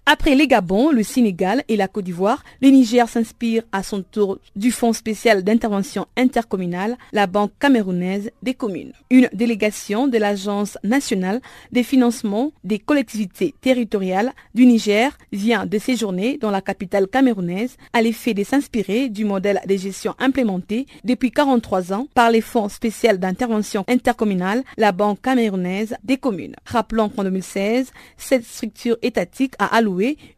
[0.04, 4.38] Après les Gabon, le Sénégal et la Côte d'Ivoire, le Niger s'inspire à son tour
[4.56, 8.92] du Fonds spécial d'intervention intercommunale, la Banque camerounaise des communes.
[9.10, 16.36] Une délégation de l'Agence nationale des financements des collectivités territoriales du Niger vient de séjourner
[16.36, 21.92] dans la capitale camerounaise à l'effet de s'inspirer du modèle de gestion implémenté depuis 43
[21.92, 26.56] ans par les Fonds spécial d'intervention intercommunale, la Banque camerounaise des communes.
[26.66, 29.91] Rappelons qu'en 2016, cette structure étatique a alloué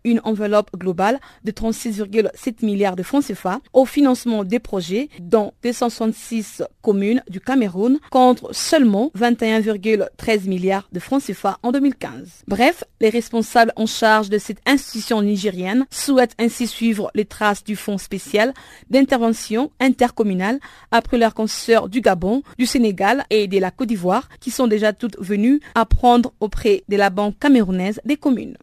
[0.04, 6.62] une enveloppe globale de 36,7 milliards de francs CFA au financement des projets dans 266
[6.82, 12.44] communes du Cameroun contre seulement 21,13 milliards de francs CFA en 2015.
[12.48, 17.76] Bref, les responsables en charge de cette institution nigérienne souhaitent ainsi suivre les traces du
[17.76, 18.52] fonds spécial
[18.90, 20.58] d'intervention intercommunale
[20.90, 24.92] après leurs consoeurs du Gabon, du Sénégal et de la Côte d'Ivoire qui sont déjà
[24.92, 28.56] toutes venues apprendre auprès de la Banque camerounaise des communes.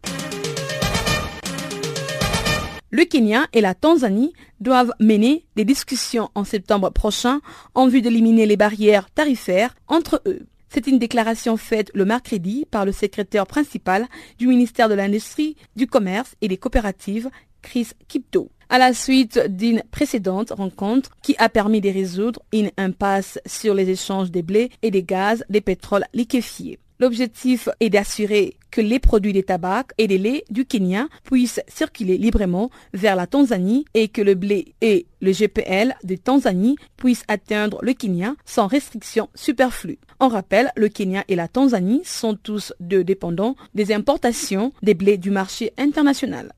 [2.94, 7.40] Le Kenya et la Tanzanie doivent mener des discussions en septembre prochain
[7.74, 10.40] en vue d'éliminer les barrières tarifaires entre eux.
[10.68, 14.06] C'est une déclaration faite le mercredi par le secrétaire principal
[14.38, 17.30] du ministère de l'Industrie, du Commerce et des Coopératives,
[17.62, 23.38] Chris Kipto, à la suite d'une précédente rencontre qui a permis de résoudre une impasse
[23.46, 26.78] sur les échanges des blés et des gaz des pétroles liquéfiés.
[27.02, 32.16] L'objectif est d'assurer que les produits des tabacs et des laits du Kenya puissent circuler
[32.16, 37.80] librement vers la Tanzanie et que le blé et le GPL de Tanzanie puissent atteindre
[37.82, 39.98] le Kenya sans restriction superflue.
[40.20, 45.18] On rappelle, le Kenya et la Tanzanie sont tous deux dépendants des importations des blés
[45.18, 46.52] du marché international.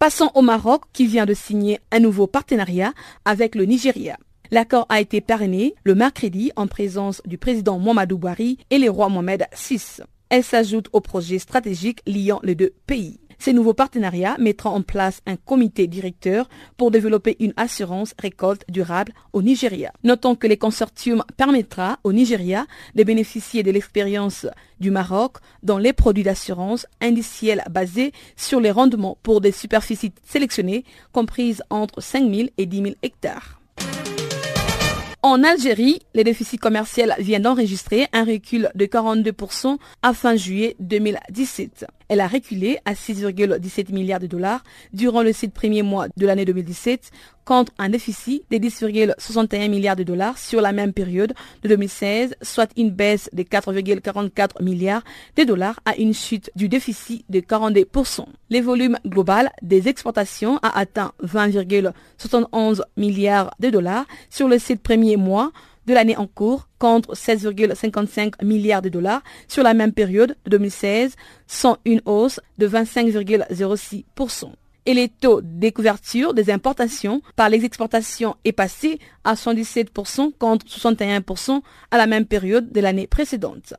[0.00, 2.92] Passons au Maroc qui vient de signer un nouveau partenariat
[3.24, 4.16] avec le Nigeria.
[4.52, 9.08] L'accord a été parrainé le mercredi en présence du président Mohamedou Bouhari et les rois
[9.08, 10.02] Mohamed VI.
[10.28, 13.20] Elle s'ajoute au projet stratégique liant les deux pays.
[13.38, 19.12] Ces nouveaux partenariats mettront en place un comité directeur pour développer une assurance récolte durable
[19.32, 19.92] au Nigeria.
[20.02, 24.46] Notons que les consortiums permettra au Nigeria de bénéficier de l'expérience
[24.80, 30.84] du Maroc dans les produits d'assurance indiciels basés sur les rendements pour des superficies sélectionnées
[31.12, 33.59] comprises entre 5 000 et 10 000 hectares.
[35.22, 41.86] En Algérie, les déficits commerciaux viennent d'enregistrer un recul de 42% à fin juillet 2017.
[42.10, 46.44] Elle a reculé à 6,17 milliards de dollars durant le sept premiers mois de l'année
[46.44, 47.12] 2017
[47.44, 52.68] contre un déficit de 10,61 milliards de dollars sur la même période de 2016, soit
[52.76, 55.04] une baisse de 4,44 milliards
[55.36, 58.24] de dollars à une chute du déficit de 42%.
[58.50, 65.16] Le volume global des exportations a atteint 20,71 milliards de dollars sur le sept premiers
[65.16, 65.52] mois
[65.86, 71.14] de l'année en cours contre 16,55 milliards de dollars sur la même période de 2016,
[71.46, 74.52] sans une hausse de 25,06%
[74.86, 80.66] et les taux de couverture des importations par les exportations est passé à 117% contre
[80.66, 83.74] 61% à la même période de l'année précédente.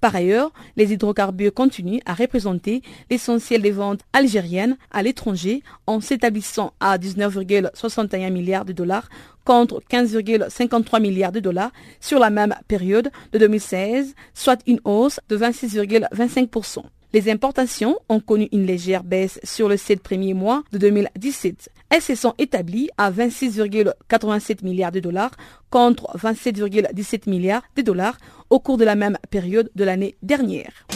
[0.00, 6.72] Par ailleurs, les hydrocarbures continuent à représenter l'essentiel des ventes algériennes à l'étranger en s'établissant
[6.80, 9.08] à 19,61 milliards de dollars
[9.44, 15.36] contre 15,53 milliards de dollars sur la même période de 2016, soit une hausse de
[15.36, 16.82] 26,25%.
[17.14, 21.70] Les importations ont connu une légère baisse sur le 7 premiers mois de 2017.
[21.88, 25.30] Elles se sont établies à 26,87 milliards de dollars
[25.70, 28.18] contre 27,17 milliards de dollars
[28.50, 30.88] au cours de la même période de l'année dernière.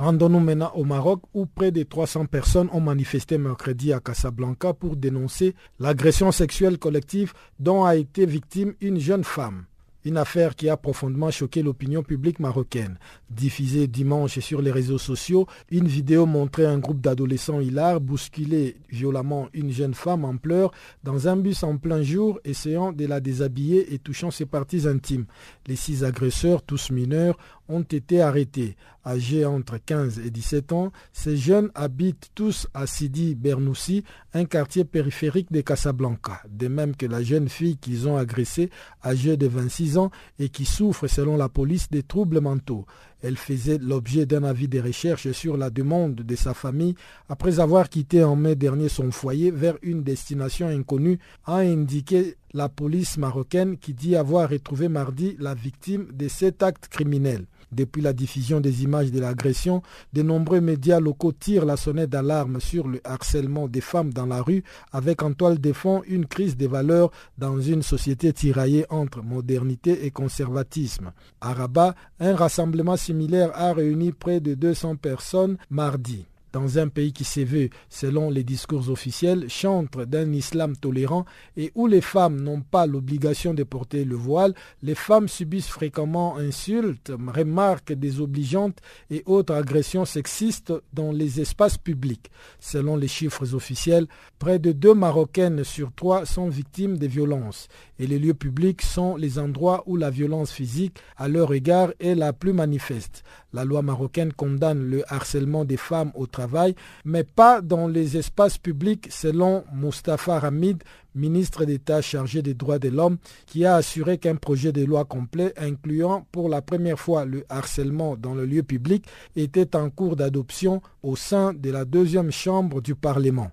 [0.09, 4.97] Rendons-nous maintenant au Maroc où près de 300 personnes ont manifesté mercredi à Casablanca pour
[4.97, 9.66] dénoncer l'agression sexuelle collective dont a été victime une jeune femme.
[10.07, 12.99] Une affaire qui a profondément choqué l'opinion publique marocaine.
[13.29, 19.49] Diffusée dimanche sur les réseaux sociaux, une vidéo montrait un groupe d'adolescents hilars bousculer violemment
[19.53, 20.71] une jeune femme en pleurs
[21.05, 25.27] dans un bus en plein jour, essayant de la déshabiller et touchant ses parties intimes.
[25.66, 27.37] Les six agresseurs, tous mineurs,
[27.68, 28.76] ont été arrêtés.
[29.07, 34.04] Âgés entre 15 et 17 ans, ces jeunes habitent tous à Sidi Bernoussi,
[34.35, 38.71] un quartier périphérique de Casablanca, de même que la jeune fille qu'ils ont agressée,
[39.04, 42.85] âgée de 26 ans et qui souffre selon la police des troubles mentaux.
[43.21, 46.94] Elle faisait l'objet d'un avis de recherche sur la demande de sa famille
[47.29, 52.69] après avoir quitté en mai dernier son foyer vers une destination inconnue, a indiqué la
[52.69, 57.46] police marocaine qui dit avoir retrouvé mardi la victime de cet acte criminel.
[57.73, 62.60] Depuis la diffusion des images de l'agression, de nombreux médias locaux tirent la sonnette d'alarme
[62.60, 66.56] sur le harcèlement des femmes dans la rue, avec en toile de fond une crise
[66.56, 71.12] des valeurs dans une société tiraillée entre modernité et conservatisme.
[71.40, 77.13] À Rabat, un rassemblement similaire a réuni près de 200 personnes mardi dans un pays
[77.13, 81.25] qui s'est vu, selon les discours officiels, chantre d'un islam tolérant
[81.57, 86.37] et où les femmes n'ont pas l'obligation de porter le voile, les femmes subissent fréquemment
[86.37, 88.79] insultes, remarques désobligeantes
[89.11, 92.31] et autres agressions sexistes dans les espaces publics.
[92.61, 94.07] Selon les chiffres officiels,
[94.38, 97.69] près de deux Marocaines sur trois sont victimes de violences
[97.99, 102.15] et les lieux publics sont les endroits où la violence physique à leur égard est
[102.15, 103.25] la plus manifeste.
[103.53, 106.75] La loi marocaine condamne le harcèlement des femmes au travail,
[107.05, 110.83] mais pas dans les espaces publics, selon Mustafa Hamid,
[111.15, 115.55] ministre d'État chargé des droits de l'homme, qui a assuré qu'un projet de loi complet
[115.57, 120.83] incluant pour la première fois le harcèlement dans le lieu public était en cours d'adoption
[121.03, 123.51] au sein de la deuxième chambre du Parlement.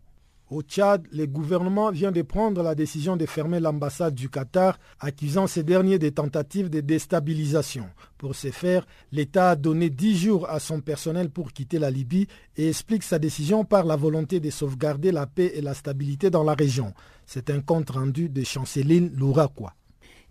[0.55, 5.47] Au Tchad, le gouvernement vient de prendre la décision de fermer l'ambassade du Qatar, accusant
[5.47, 7.89] ces derniers des tentatives de déstabilisation.
[8.17, 12.27] Pour ce faire, l'État a donné dix jours à son personnel pour quitter la Libye
[12.55, 16.43] et explique sa décision par la volonté de sauvegarder la paix et la stabilité dans
[16.45, 16.93] la région.
[17.25, 19.73] C'est un compte rendu de Chanceline Louraquois.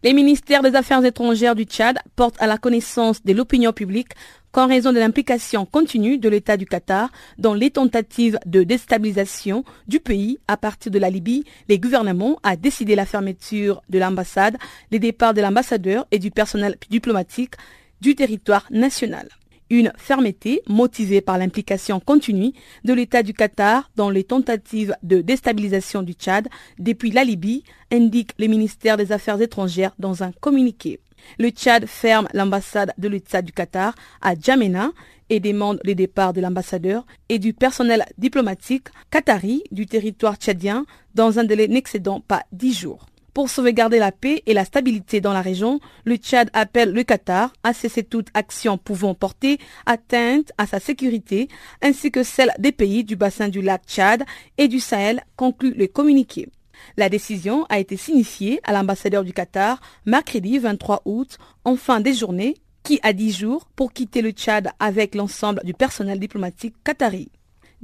[0.05, 4.11] Les ministères des Affaires étrangères du Tchad portent à la connaissance de l'opinion publique
[4.53, 10.01] qu'en raison de l'implication continue de l'État du Qatar dans les tentatives de déstabilisation du
[10.01, 14.59] pays à partir de la Libye, les gouvernements a décidé la fermeture de l'ambassade,
[14.91, 17.55] les départs de l'ambassadeur et du personnel diplomatique
[18.03, 19.31] du territoire national.
[19.71, 22.53] Une fermeté motivée par l'implication continue
[22.85, 26.49] de l'État du Qatar dans les tentatives de déstabilisation du Tchad
[26.79, 31.01] depuis la Libye, indique le ministère des Affaires étrangères dans un communiqué.
[31.39, 34.91] Le Tchad ferme l'ambassade de l'État du Qatar à Djamena
[35.31, 40.85] et demande le départ de l'ambassadeur et du personnel diplomatique qatari du territoire tchadien
[41.15, 43.07] dans un délai n'excédant pas dix jours.
[43.35, 47.53] Pour sauvegarder la paix et la stabilité dans la région, le Tchad appelle le Qatar
[47.65, 51.49] à cesser toute action pouvant porter atteinte à sa sécurité,
[51.83, 54.23] ainsi que celle des pays du bassin du lac Tchad
[54.57, 56.49] et du Sahel, conclut le communiqué.
[56.97, 62.15] La décision a été signifiée à l'ambassadeur du Qatar mercredi 23 août en fin des
[62.15, 62.55] journées
[62.85, 67.31] qui a 10 jours pour quitter le Tchad avec l'ensemble du personnel diplomatique qatari.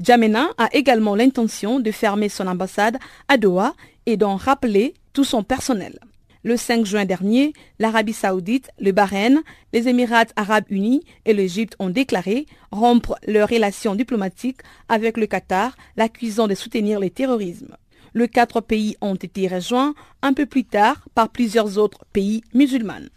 [0.00, 2.98] Djamena a également l'intention de fermer son ambassade
[3.28, 3.74] à Doha
[4.06, 5.98] et d'en rappeler tout son personnel.
[6.42, 9.42] Le 5 juin dernier, l'Arabie saoudite, le Bahreïn,
[9.74, 15.76] les Émirats arabes unis et l'Égypte ont déclaré rompre leurs relations diplomatiques avec le Qatar,
[15.98, 17.76] l'accusant de soutenir le terrorisme.
[18.14, 23.10] Les quatre pays ont été rejoints un peu plus tard par plusieurs autres pays musulmans.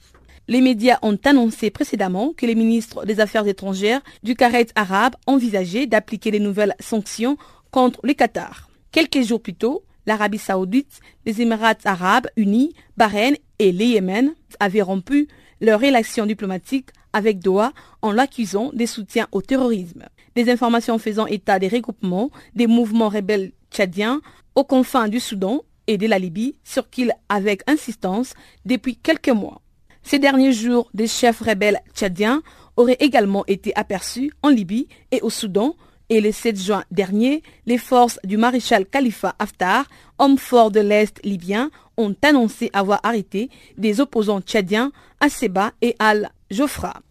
[0.53, 5.87] Les médias ont annoncé précédemment que les ministres des Affaires étrangères du Carré arabe envisageaient
[5.87, 7.37] d'appliquer les nouvelles sanctions
[7.71, 8.69] contre le Qatar.
[8.91, 14.83] Quelques jours plus tôt, l'Arabie saoudite, les Émirats arabes unis, Bahreïn et le Yémen avaient
[14.83, 15.27] rompu
[15.59, 17.73] leurs relations diplomatiques avec Doha
[18.03, 20.03] en l'accusant des soutiens au terrorisme.
[20.35, 24.21] Des informations faisant état des regroupements des mouvements rebelles tchadiens
[24.53, 28.35] aux confins du Soudan et de la Libye circulent avec insistance
[28.65, 29.63] depuis quelques mois.
[30.03, 32.41] Ces derniers jours, des chefs rebelles tchadiens
[32.75, 35.75] auraient également été aperçus en Libye et au Soudan
[36.09, 39.85] et le 7 juin dernier, les forces du maréchal Khalifa Haftar,
[40.19, 45.95] homme fort de l'Est libyen, ont annoncé avoir arrêté des opposants tchadiens à Seba et
[45.99, 47.01] Al-Jofra.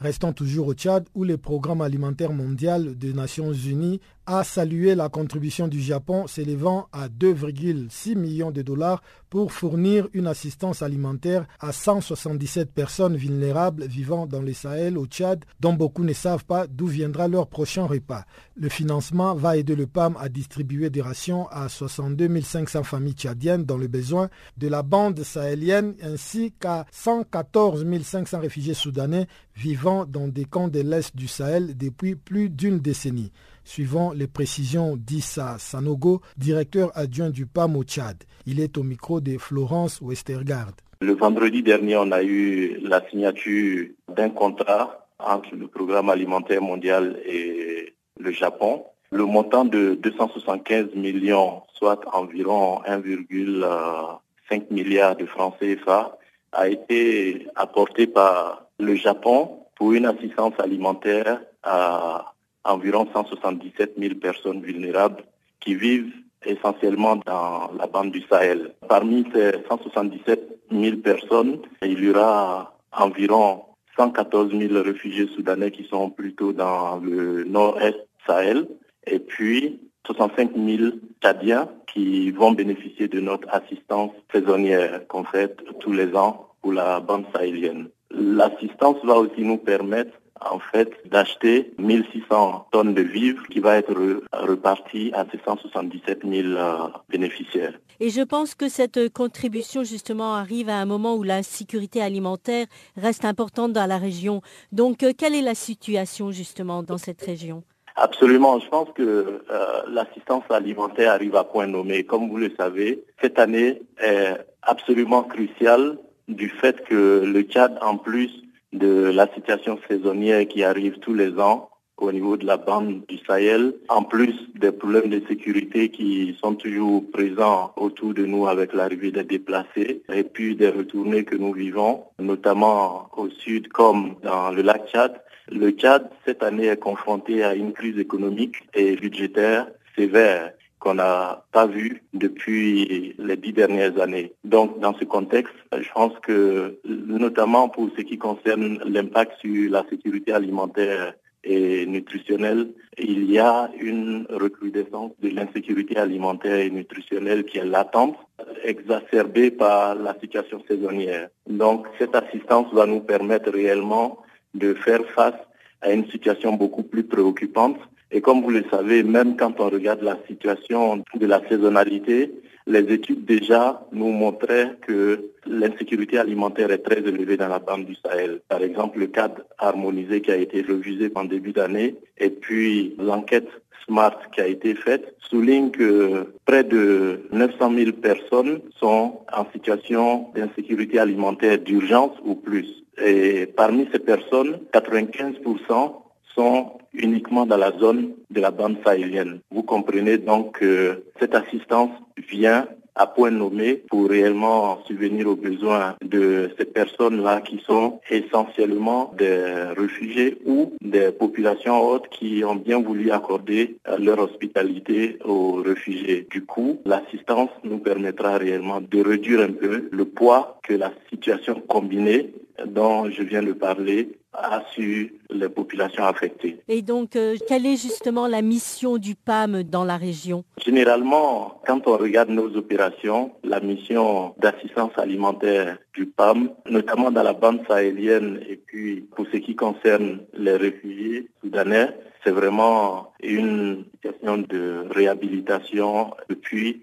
[0.00, 5.08] Restons toujours au Tchad où le programme alimentaire mondial des Nations Unies a salué la
[5.08, 11.72] contribution du Japon s'élevant à 2,6 millions de dollars pour fournir une assistance alimentaire à
[11.72, 16.86] 177 personnes vulnérables vivant dans les Sahel au Tchad dont beaucoup ne savent pas d'où
[16.86, 18.24] viendra leur prochain repas.
[18.56, 23.64] Le financement va aider le PAM à distribuer des rations à 62 500 familles tchadiennes
[23.64, 30.28] dans le besoin de la bande sahélienne ainsi qu'à 114 500 réfugiés soudanais vivant dans
[30.28, 33.32] des camps de l'Est du Sahel depuis plus d'une décennie
[33.64, 38.22] suivant les précisions d'Issa Sanogo, directeur adjoint du PAM au Tchad.
[38.46, 40.72] Il est au micro de Florence Westergaard.
[41.00, 47.20] Le vendredi dernier, on a eu la signature d'un contrat entre le programme alimentaire mondial
[47.26, 48.84] et le Japon.
[49.10, 56.16] Le montant de 275 millions, soit environ 1,5 milliard de francs CFA,
[56.52, 62.33] a été apporté par le Japon pour une assistance alimentaire à
[62.64, 65.24] environ 177 000 personnes vulnérables
[65.60, 66.12] qui vivent
[66.44, 68.74] essentiellement dans la bande du Sahel.
[68.88, 73.62] Parmi ces 177 000 personnes, il y aura environ
[73.96, 77.96] 114 000 réfugiés soudanais qui sont plutôt dans le nord-est
[78.26, 78.66] Sahel
[79.06, 80.92] et puis 65 000
[81.22, 87.00] Tchadiens qui vont bénéficier de notre assistance saisonnière qu'on fait tous les ans pour la
[87.00, 87.88] bande sahélienne.
[88.10, 94.22] L'assistance va aussi nous permettre en fait d'acheter 1600 tonnes de vivres qui va être
[94.32, 97.74] reparti à ces 177 000 euh, bénéficiaires.
[98.00, 102.66] Et je pense que cette contribution justement arrive à un moment où la sécurité alimentaire
[102.96, 104.42] reste importante dans la région.
[104.72, 107.62] Donc euh, quelle est la situation justement dans cette région?
[107.96, 108.58] Absolument.
[108.58, 112.02] Je pense que euh, l'assistance alimentaire arrive à point nommé.
[112.02, 117.96] Comme vous le savez, cette année est absolument cruciale du fait que le Tchad, en
[117.96, 118.43] plus
[118.74, 123.18] de la situation saisonnière qui arrive tous les ans au niveau de la bande du
[123.26, 128.74] Sahel, en plus des problèmes de sécurité qui sont toujours présents autour de nous avec
[128.74, 134.50] l'arrivée des déplacés et puis des retournées que nous vivons, notamment au sud comme dans
[134.50, 135.20] le lac Tchad.
[135.48, 140.52] Le Tchad, cette année, est confronté à une crise économique et budgétaire sévère
[140.84, 144.32] qu'on n'a pas vu depuis les dix dernières années.
[144.44, 149.82] Donc, dans ce contexte, je pense que, notamment pour ce qui concerne l'impact sur la
[149.88, 152.68] sécurité alimentaire et nutritionnelle,
[152.98, 158.16] il y a une recrudescence de l'insécurité alimentaire et nutritionnelle qui est latente,
[158.62, 161.28] exacerbée par la situation saisonnière.
[161.48, 164.18] Donc, cette assistance va nous permettre réellement
[164.52, 165.40] de faire face
[165.80, 167.78] à une situation beaucoup plus préoccupante
[168.10, 172.30] et comme vous le savez, même quand on regarde la situation de la saisonnalité,
[172.66, 177.94] les études déjà nous montraient que l'insécurité alimentaire est très élevée dans la bande du
[177.96, 178.40] Sahel.
[178.48, 183.48] Par exemple, le cadre harmonisé qui a été revisé en début d'année et puis l'enquête
[183.86, 190.28] SMART qui a été faite souligne que près de 900 000 personnes sont en situation
[190.34, 192.84] d'insécurité alimentaire d'urgence ou plus.
[193.04, 196.03] Et parmi ces personnes, 95%
[196.34, 199.40] sont uniquement dans la zone de la bande sahélienne.
[199.50, 201.90] Vous comprenez donc que cette assistance
[202.28, 202.66] vient
[202.96, 209.72] à point nommé pour réellement subvenir aux besoins de ces personnes-là qui sont essentiellement des
[209.76, 216.26] réfugiés ou des populations hautes qui ont bien voulu accorder leur hospitalité aux réfugiés.
[216.30, 221.60] Du coup, l'assistance nous permettra réellement de réduire un peu le poids que la situation
[221.66, 222.32] combinée
[222.66, 226.58] dont je viens de parler a sur les populations affectées.
[226.68, 230.44] Et donc, euh, quelle est justement la mission du PAM dans la région?
[230.64, 237.32] Généralement, quand on regarde nos opérations, la mission d'assistance alimentaire du PAM, notamment dans la
[237.32, 244.38] bande sahélienne et puis pour ce qui concerne les réfugiés soudanais, c'est vraiment une situation
[244.38, 246.82] de réhabilitation depuis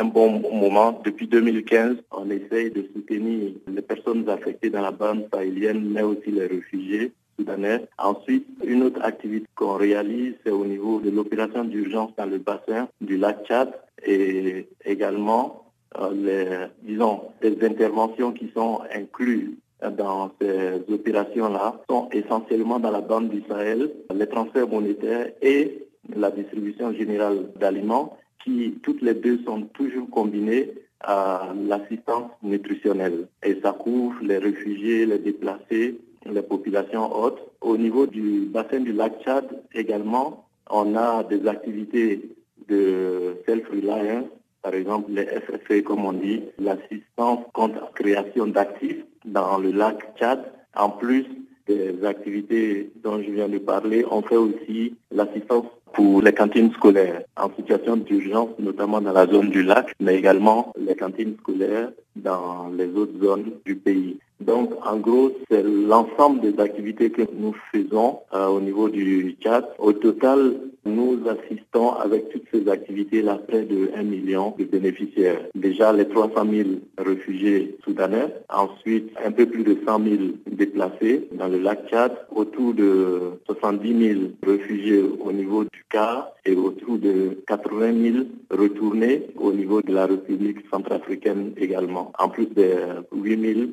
[0.00, 1.00] un bon moment.
[1.04, 6.30] Depuis 2015, on essaye de soutenir les personnes affectées dans la bande sahélienne, mais aussi
[6.30, 7.86] les réfugiés soudanais.
[7.98, 12.88] Ensuite, une autre activité qu'on réalise, c'est au niveau de l'opération d'urgence dans le bassin
[13.00, 13.72] du lac Tchad
[14.04, 15.64] et également
[15.98, 19.50] euh, les, disons, les interventions qui sont incluses
[19.96, 26.30] dans ces opérations-là sont essentiellement dans la bande du Sahel, les transferts monétaires et la
[26.30, 33.28] distribution générale d'aliments qui toutes les deux sont toujours combinées à l'assistance nutritionnelle.
[33.42, 37.40] Et ça couvre les réfugiés, les déplacés, les populations hautes.
[37.60, 42.30] Au niveau du bassin du lac Tchad également, on a des activités
[42.68, 44.26] de self-reliance,
[44.62, 49.98] par exemple les FFA comme on dit, l'assistance contre la création d'actifs dans le lac
[50.16, 50.52] Tchad.
[50.74, 51.26] En plus
[51.66, 57.22] des activités dont je viens de parler, on fait aussi l'assistance pour les cantines scolaires
[57.36, 62.68] en situation d'urgence, notamment dans la zone du lac, mais également les cantines scolaires dans
[62.76, 64.18] les autres zones du pays.
[64.46, 69.64] Donc, en gros, c'est l'ensemble des activités que nous faisons euh, au niveau du Tchad.
[69.78, 75.40] Au total, nous assistons avec toutes ces activités-là près de 1 million de bénéficiaires.
[75.54, 76.68] Déjà les 300 000
[76.98, 80.16] réfugiés soudanais, ensuite un peu plus de 100 000
[80.50, 86.54] déplacés dans le lac Tchad, autour de 70 000 réfugiés au niveau du CAR et
[86.54, 92.70] autour de 80 000 retournés au niveau de la République centrafricaine également, en plus de
[93.14, 93.66] 8 000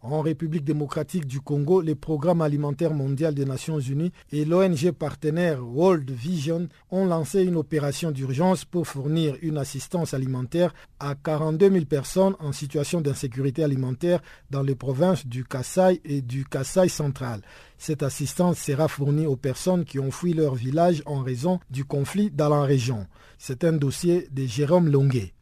[0.00, 5.58] En République démocratique du Congo, le Programme alimentaire mondial des Nations Unies et l'ONG partenaire
[5.66, 11.84] World Vision ont lancé une opération d'urgence pour fournir une assistance alimentaire à 42 000
[11.86, 14.20] personnes en situation d'insécurité alimentaire
[14.50, 17.40] dans les provinces du Kassai et du Kassai central.
[17.76, 22.30] Cette assistance sera fournie aux personnes qui ont fui leur village en raison du conflit
[22.30, 23.08] dans la région.
[23.36, 25.32] C'est un dossier de Jérôme Longuet.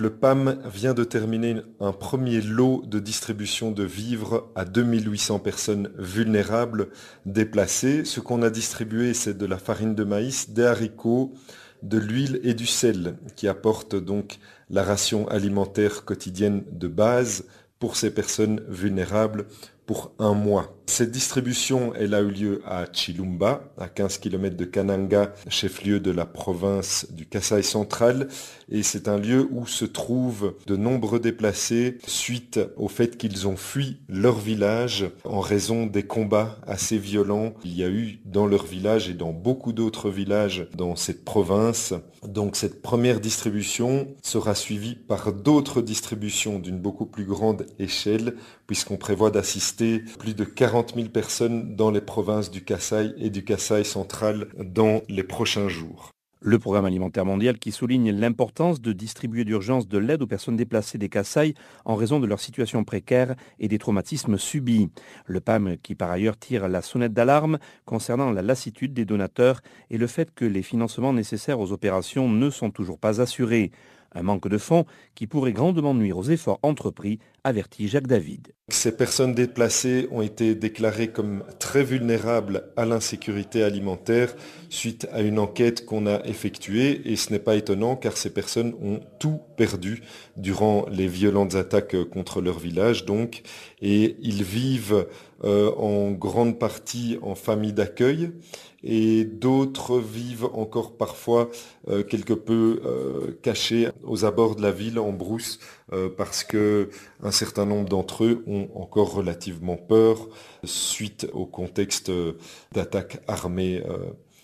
[0.00, 5.90] Le PAM vient de terminer un premier lot de distribution de vivres à 2800 personnes
[5.98, 6.88] vulnérables
[7.26, 8.06] déplacées.
[8.06, 11.34] Ce qu'on a distribué, c'est de la farine de maïs, des haricots,
[11.82, 14.38] de l'huile et du sel qui apportent donc
[14.70, 17.44] la ration alimentaire quotidienne de base
[17.78, 19.48] pour ces personnes vulnérables
[19.84, 20.79] pour un mois.
[20.90, 26.10] Cette distribution, elle a eu lieu à Chilumba, à 15 km de Kananga, chef-lieu de
[26.10, 28.26] la province du Kasaï central.
[28.72, 33.56] Et c'est un lieu où se trouvent de nombreux déplacés suite au fait qu'ils ont
[33.56, 38.66] fui leur village en raison des combats assez violents qu'il y a eu dans leur
[38.66, 41.94] village et dans beaucoup d'autres villages dans cette province.
[42.26, 48.34] Donc cette première distribution sera suivie par d'autres distributions d'une beaucoup plus grande échelle
[48.66, 53.44] puisqu'on prévoit d'assister plus de 40 000 personnes dans les provinces du Kasaï et du
[53.44, 56.10] Kasaï central dans les prochains jours.
[56.42, 60.96] Le programme alimentaire mondial qui souligne l'importance de distribuer d'urgence de l'aide aux personnes déplacées
[60.96, 61.52] des Kasaï
[61.84, 64.88] en raison de leur situation précaire et des traumatismes subis.
[65.26, 69.60] Le PAM qui par ailleurs tire la sonnette d'alarme concernant la lassitude des donateurs
[69.90, 73.70] et le fait que les financements nécessaires aux opérations ne sont toujours pas assurés.
[74.12, 78.52] Un manque de fonds qui pourrait grandement nuire aux efforts entrepris, avertit Jacques David.
[78.68, 84.34] Ces personnes déplacées ont été déclarées comme très vulnérables à l'insécurité alimentaire
[84.68, 88.74] suite à une enquête qu'on a effectuée et ce n'est pas étonnant car ces personnes
[88.82, 90.02] ont tout perdu
[90.36, 93.04] durant les violentes attaques contre leur village
[93.82, 95.06] et ils vivent
[95.44, 98.30] euh, en grande partie en famille d'accueil
[98.82, 101.50] et d'autres vivent encore parfois
[101.88, 105.58] euh, quelque peu euh, cachés aux abords de la ville en brousse
[105.92, 106.90] euh, parce que
[107.22, 110.28] un certain nombre d'entre eux ont encore relativement peur
[110.64, 112.10] suite au contexte
[112.72, 113.82] d'attaques armées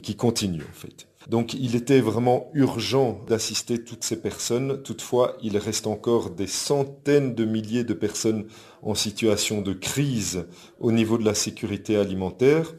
[0.02, 1.06] qui continue en fait.
[1.28, 4.82] Donc il était vraiment urgent d'assister toutes ces personnes.
[4.82, 8.46] Toutefois, il reste encore des centaines de milliers de personnes
[8.82, 10.46] en situation de crise
[10.78, 12.72] au niveau de la sécurité alimentaire.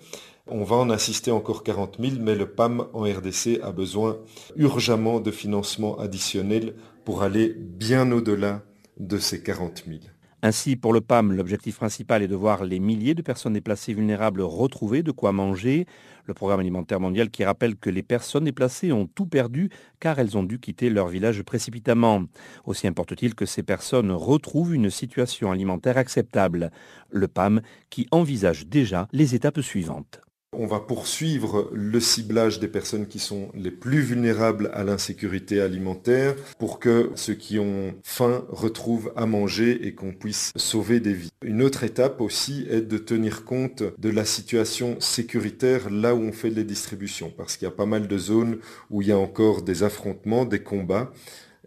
[0.50, 4.18] On va en assister encore 40 000, mais le PAM en RDC a besoin
[4.56, 8.64] urgemment de financement additionnel pour aller bien au-delà
[8.98, 10.00] de ces 40 000.
[10.44, 14.42] Ainsi, pour le PAM, l'objectif principal est de voir les milliers de personnes déplacées vulnérables
[14.42, 15.88] retrouver de quoi manger.
[16.26, 19.70] Le programme alimentaire mondial qui rappelle que les personnes déplacées ont tout perdu
[20.00, 22.24] car elles ont dû quitter leur village précipitamment.
[22.66, 26.72] Aussi importe-t-il que ces personnes retrouvent une situation alimentaire acceptable.
[27.10, 30.22] Le PAM qui envisage déjà les étapes suivantes.
[30.60, 36.34] On va poursuivre le ciblage des personnes qui sont les plus vulnérables à l'insécurité alimentaire
[36.58, 41.30] pour que ceux qui ont faim retrouvent à manger et qu'on puisse sauver des vies.
[41.44, 46.32] Une autre étape aussi est de tenir compte de la situation sécuritaire là où on
[46.32, 48.58] fait les distributions parce qu'il y a pas mal de zones
[48.90, 51.14] où il y a encore des affrontements, des combats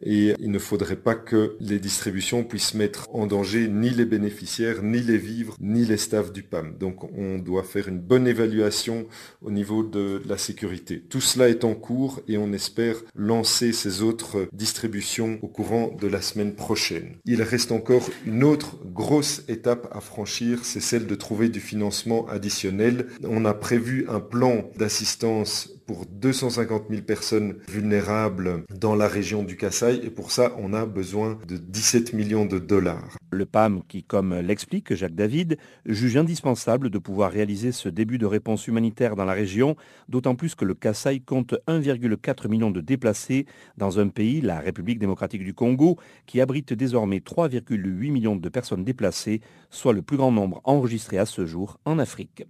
[0.03, 4.83] et il ne faudrait pas que les distributions puissent mettre en danger ni les bénéficiaires,
[4.83, 6.77] ni les vivres, ni les staffs du PAM.
[6.79, 9.07] Donc on doit faire une bonne évaluation
[9.43, 11.01] au niveau de la sécurité.
[11.01, 16.07] Tout cela est en cours et on espère lancer ces autres distributions au courant de
[16.07, 17.17] la semaine prochaine.
[17.25, 22.27] Il reste encore une autre grosse étape à franchir, c'est celle de trouver du financement
[22.29, 23.07] additionnel.
[23.25, 29.57] On a prévu un plan d'assistance pour 250 000 personnes vulnérables dans la région du
[29.57, 33.17] Kassai et pour ça on a besoin de 17 millions de dollars.
[33.33, 38.27] Le PAM qui, comme l'explique Jacques David, juge indispensable de pouvoir réaliser ce début de
[38.27, 39.75] réponse humanitaire dans la région,
[40.09, 45.01] d'autant plus que le Kassai compte 1,4 million de déplacés dans un pays, la République
[45.01, 50.31] démocratique du Congo, qui abrite désormais 3,8 millions de personnes déplacées, soit le plus grand
[50.31, 52.45] nombre enregistré à ce jour en Afrique.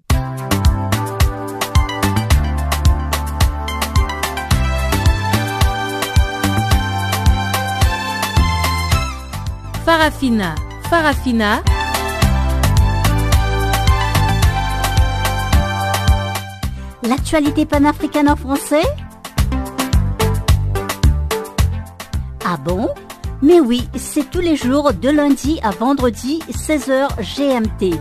[9.85, 10.55] Farafina.
[10.89, 11.63] Farafina.
[17.03, 18.83] L'actualité panafricaine en français
[22.45, 22.89] Ah bon?
[23.43, 27.99] Mais oui, c'est tous les jours de lundi à vendredi, 16h GMT.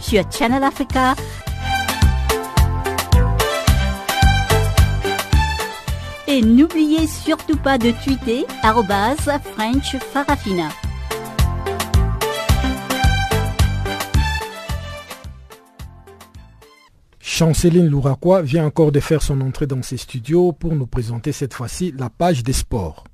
[0.00, 1.14] Sur Channel Africa
[6.32, 8.46] Et n'oubliez surtout pas de tweeter
[9.54, 10.70] French Farafina.
[17.20, 21.52] Chanceline Louraquois vient encore de faire son entrée dans ses studios pour nous présenter cette
[21.52, 23.04] fois-ci la page des sports.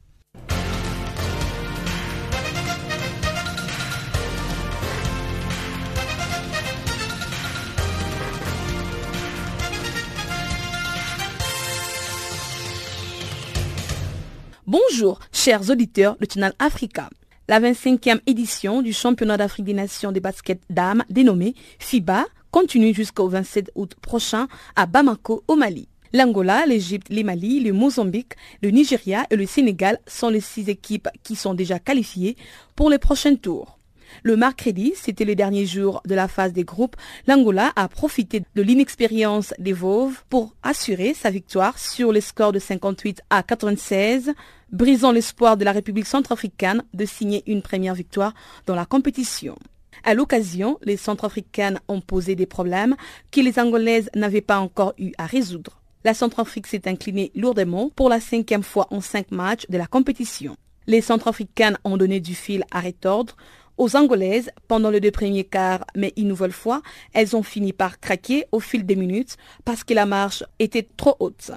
[15.01, 17.09] Bonjour, chers auditeurs de Channel Africa.
[17.47, 23.29] La 25e édition du championnat d'Afrique des Nations de basket dames dénommé FIBA continue jusqu'au
[23.29, 25.87] 27 août prochain à Bamako au Mali.
[26.13, 31.09] L'Angola, l'Égypte, le Mali, le Mozambique, le Nigeria et le Sénégal sont les six équipes
[31.23, 32.37] qui sont déjà qualifiées
[32.75, 33.78] pour les prochains tours.
[34.23, 36.97] Le mercredi, c'était le dernier jour de la phase des groupes,
[37.27, 42.59] l'Angola a profité de l'inexpérience des Vauves pour assurer sa victoire sur les scores de
[42.59, 44.33] 58 à 96,
[44.73, 48.35] brisant l'espoir de la République centrafricaine de signer une première victoire
[48.67, 49.57] dans la compétition.
[50.05, 52.97] À l'occasion, les Centrafricaines ont posé des problèmes
[53.31, 55.81] que les Angolaises n'avaient pas encore eu à résoudre.
[56.05, 60.57] La Centrafrique s'est inclinée lourdement pour la cinquième fois en cinq matchs de la compétition.
[60.87, 63.37] Les Centrafricaines ont donné du fil à retordre
[63.79, 66.83] aux Angolaises pendant les deux premiers quarts, mais une nouvelle fois,
[67.15, 71.17] elles ont fini par craquer au fil des minutes parce que la marche était trop
[71.21, 71.53] haute.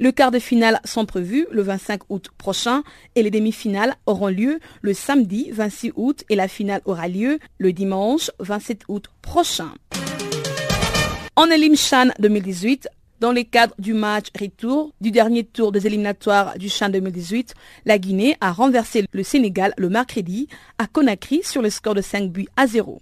[0.00, 2.84] Le quart de finale sont prévus le 25 août prochain
[3.16, 7.72] et les demi-finales auront lieu le samedi 26 août et la finale aura lieu le
[7.72, 9.72] dimanche 27 août prochain.
[11.34, 12.88] En Elim Chan 2018,
[13.20, 17.54] dans le cadre du match retour du dernier tour des éliminatoires du Chan 2018,
[17.84, 20.48] la Guinée a renversé le Sénégal le mercredi
[20.78, 23.00] à Conakry sur le score de 5 buts à 0.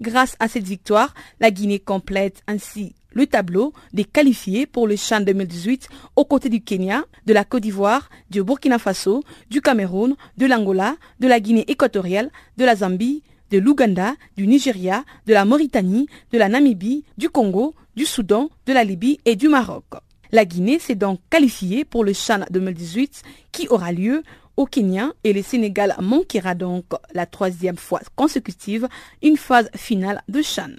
[0.00, 5.20] Grâce à cette victoire, la Guinée complète ainsi le tableau des qualifiés pour le Chan
[5.20, 10.46] 2018 aux côtés du Kenya, de la Côte d'Ivoire, du Burkina Faso, du Cameroun, de
[10.46, 13.22] l'Angola, de la Guinée équatoriale, de la Zambie,
[13.52, 18.72] de l'Ouganda, du Nigeria, de la Mauritanie, de la Namibie, du Congo, du Soudan, de
[18.72, 19.84] la Libye et du Maroc.
[20.32, 23.22] La Guinée s'est donc qualifiée pour le Chan 2018
[23.52, 24.22] qui aura lieu
[24.56, 28.88] au Kenya et le Sénégal manquera donc la troisième fois consécutive
[29.22, 30.70] une phase finale de Chan.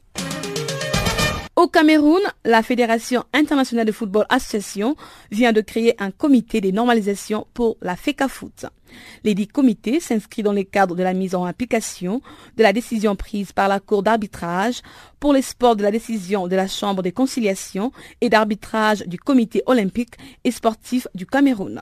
[1.63, 4.97] Au Cameroun, la Fédération internationale de football association
[5.31, 8.67] vient de créer un comité de normalisation pour la FECAFOOT.
[9.23, 12.21] Les dix comités s'inscrivent dans le cadre de la mise en application
[12.57, 14.81] de la décision prise par la Cour d'arbitrage
[15.21, 19.63] pour les sports de la décision de la Chambre de conciliation et d'arbitrage du Comité
[19.65, 21.79] olympique et sportif du Cameroun.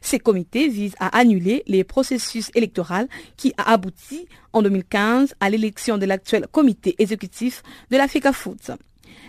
[0.00, 5.98] Ces comités visent à annuler les processus électoraux qui a abouti en 2015 à l'élection
[5.98, 8.78] de l'actuel comité exécutif de la FECAFOOT.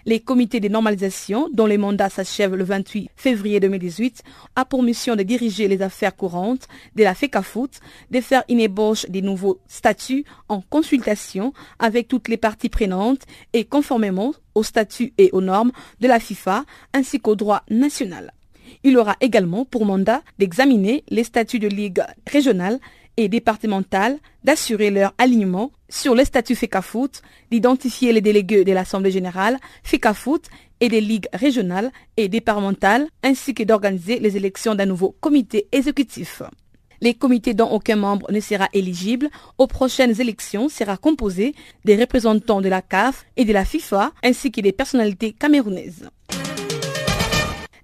[0.06, 4.24] Les comités de normalisation, dont les mandats s'achèvent le 28 février 2018,
[4.56, 7.70] a pour mission de diriger les affaires courantes de la FECAFOOT,
[8.12, 13.24] de faire une ébauche des nouveaux statuts en consultation avec toutes les parties prenantes
[13.54, 18.34] et conformément aux statuts et aux normes de la FIFA ainsi qu'au droit national.
[18.84, 22.80] Il aura également pour mandat d'examiner les statuts de ligue régionale
[23.20, 27.10] et départementales d'assurer leur alignement sur le statut FECAFOOT,
[27.52, 30.44] d'identifier les délégués de l'Assemblée générale FECAFOOT
[30.80, 36.42] et des ligues régionales et départementales, ainsi que d'organiser les élections d'un nouveau comité exécutif.
[37.02, 41.54] Les comités dont aucun membre ne sera éligible aux prochaines élections sera composé
[41.84, 46.10] des représentants de la CAF et de la FIFA, ainsi que des personnalités camerounaises.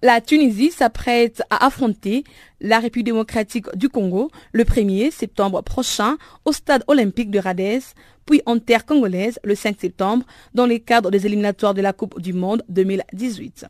[0.02, 2.26] La Tunisie s'apprête à affronter
[2.60, 8.42] la République démocratique du Congo le 1er septembre prochain au stade olympique de Radès, puis
[8.46, 12.34] en terre congolaise le 5 septembre dans le cadre des éliminatoires de la Coupe du
[12.34, 13.68] Monde 2018.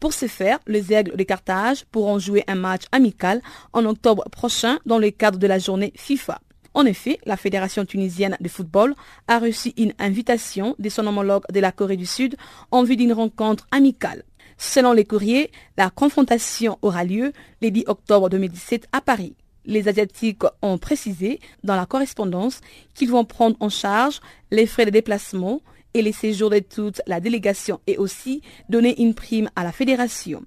[0.00, 3.42] Pour ce faire, les Aigles de Carthage pourront jouer un match amical
[3.74, 6.40] en octobre prochain dans le cadre de la journée FIFA.
[6.72, 8.94] En effet, la Fédération tunisienne de football
[9.26, 12.36] a reçu une invitation de son homologue de la Corée du Sud
[12.70, 14.22] en vue d'une rencontre amicale.
[14.58, 17.32] Selon les courriers, la confrontation aura lieu
[17.62, 19.36] le 10 octobre 2017 à Paris.
[19.64, 22.60] Les Asiatiques ont précisé dans la correspondance
[22.94, 25.60] qu'ils vont prendre en charge les frais de déplacement
[25.94, 30.42] et les séjours de toute la délégation et aussi donner une prime à la fédération.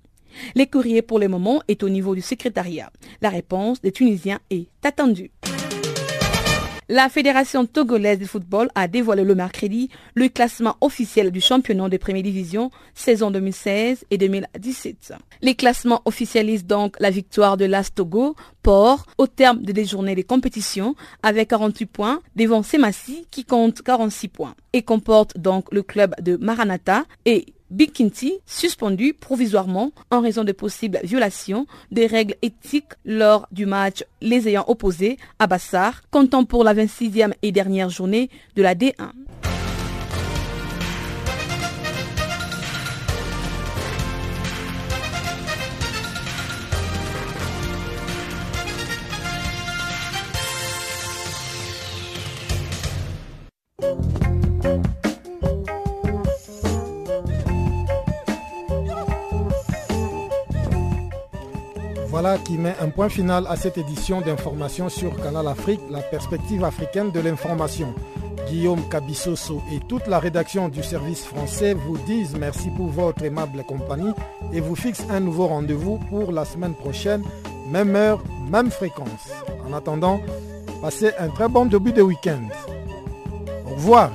[0.55, 2.91] Les courriers pour le moment est au niveau du secrétariat.
[3.21, 5.31] La réponse des Tunisiens est attendue.
[6.93, 11.95] La Fédération togolaise de football a dévoilé le mercredi le classement officiel du championnat de
[11.95, 15.13] première division saison 2016 et 2017.
[15.41, 20.21] Les classements officialisent donc la victoire de l'As Togo, Port, au terme des journées de
[20.21, 26.13] compétition, avec 48 points, devant Semassi qui compte 46 points, et comporte donc le club
[26.21, 32.93] de Maranata et Big Kinty suspendu provisoirement en raison de possibles violations des règles éthiques
[33.05, 38.29] lors du match les ayant opposés à Bassar, comptant pour la 26e et dernière journée
[38.55, 39.11] de la D1.
[62.21, 66.63] Voilà qui met un point final à cette édition d'information sur Canal Afrique, la perspective
[66.63, 67.95] africaine de l'information.
[68.47, 73.63] Guillaume Cabissoso et toute la rédaction du service français vous disent merci pour votre aimable
[73.63, 74.11] compagnie
[74.53, 77.23] et vous fixent un nouveau rendez-vous pour la semaine prochaine,
[77.71, 79.31] même heure, même fréquence.
[79.67, 80.21] En attendant,
[80.79, 82.43] passez un très bon début de week-end.
[83.65, 84.11] Au revoir.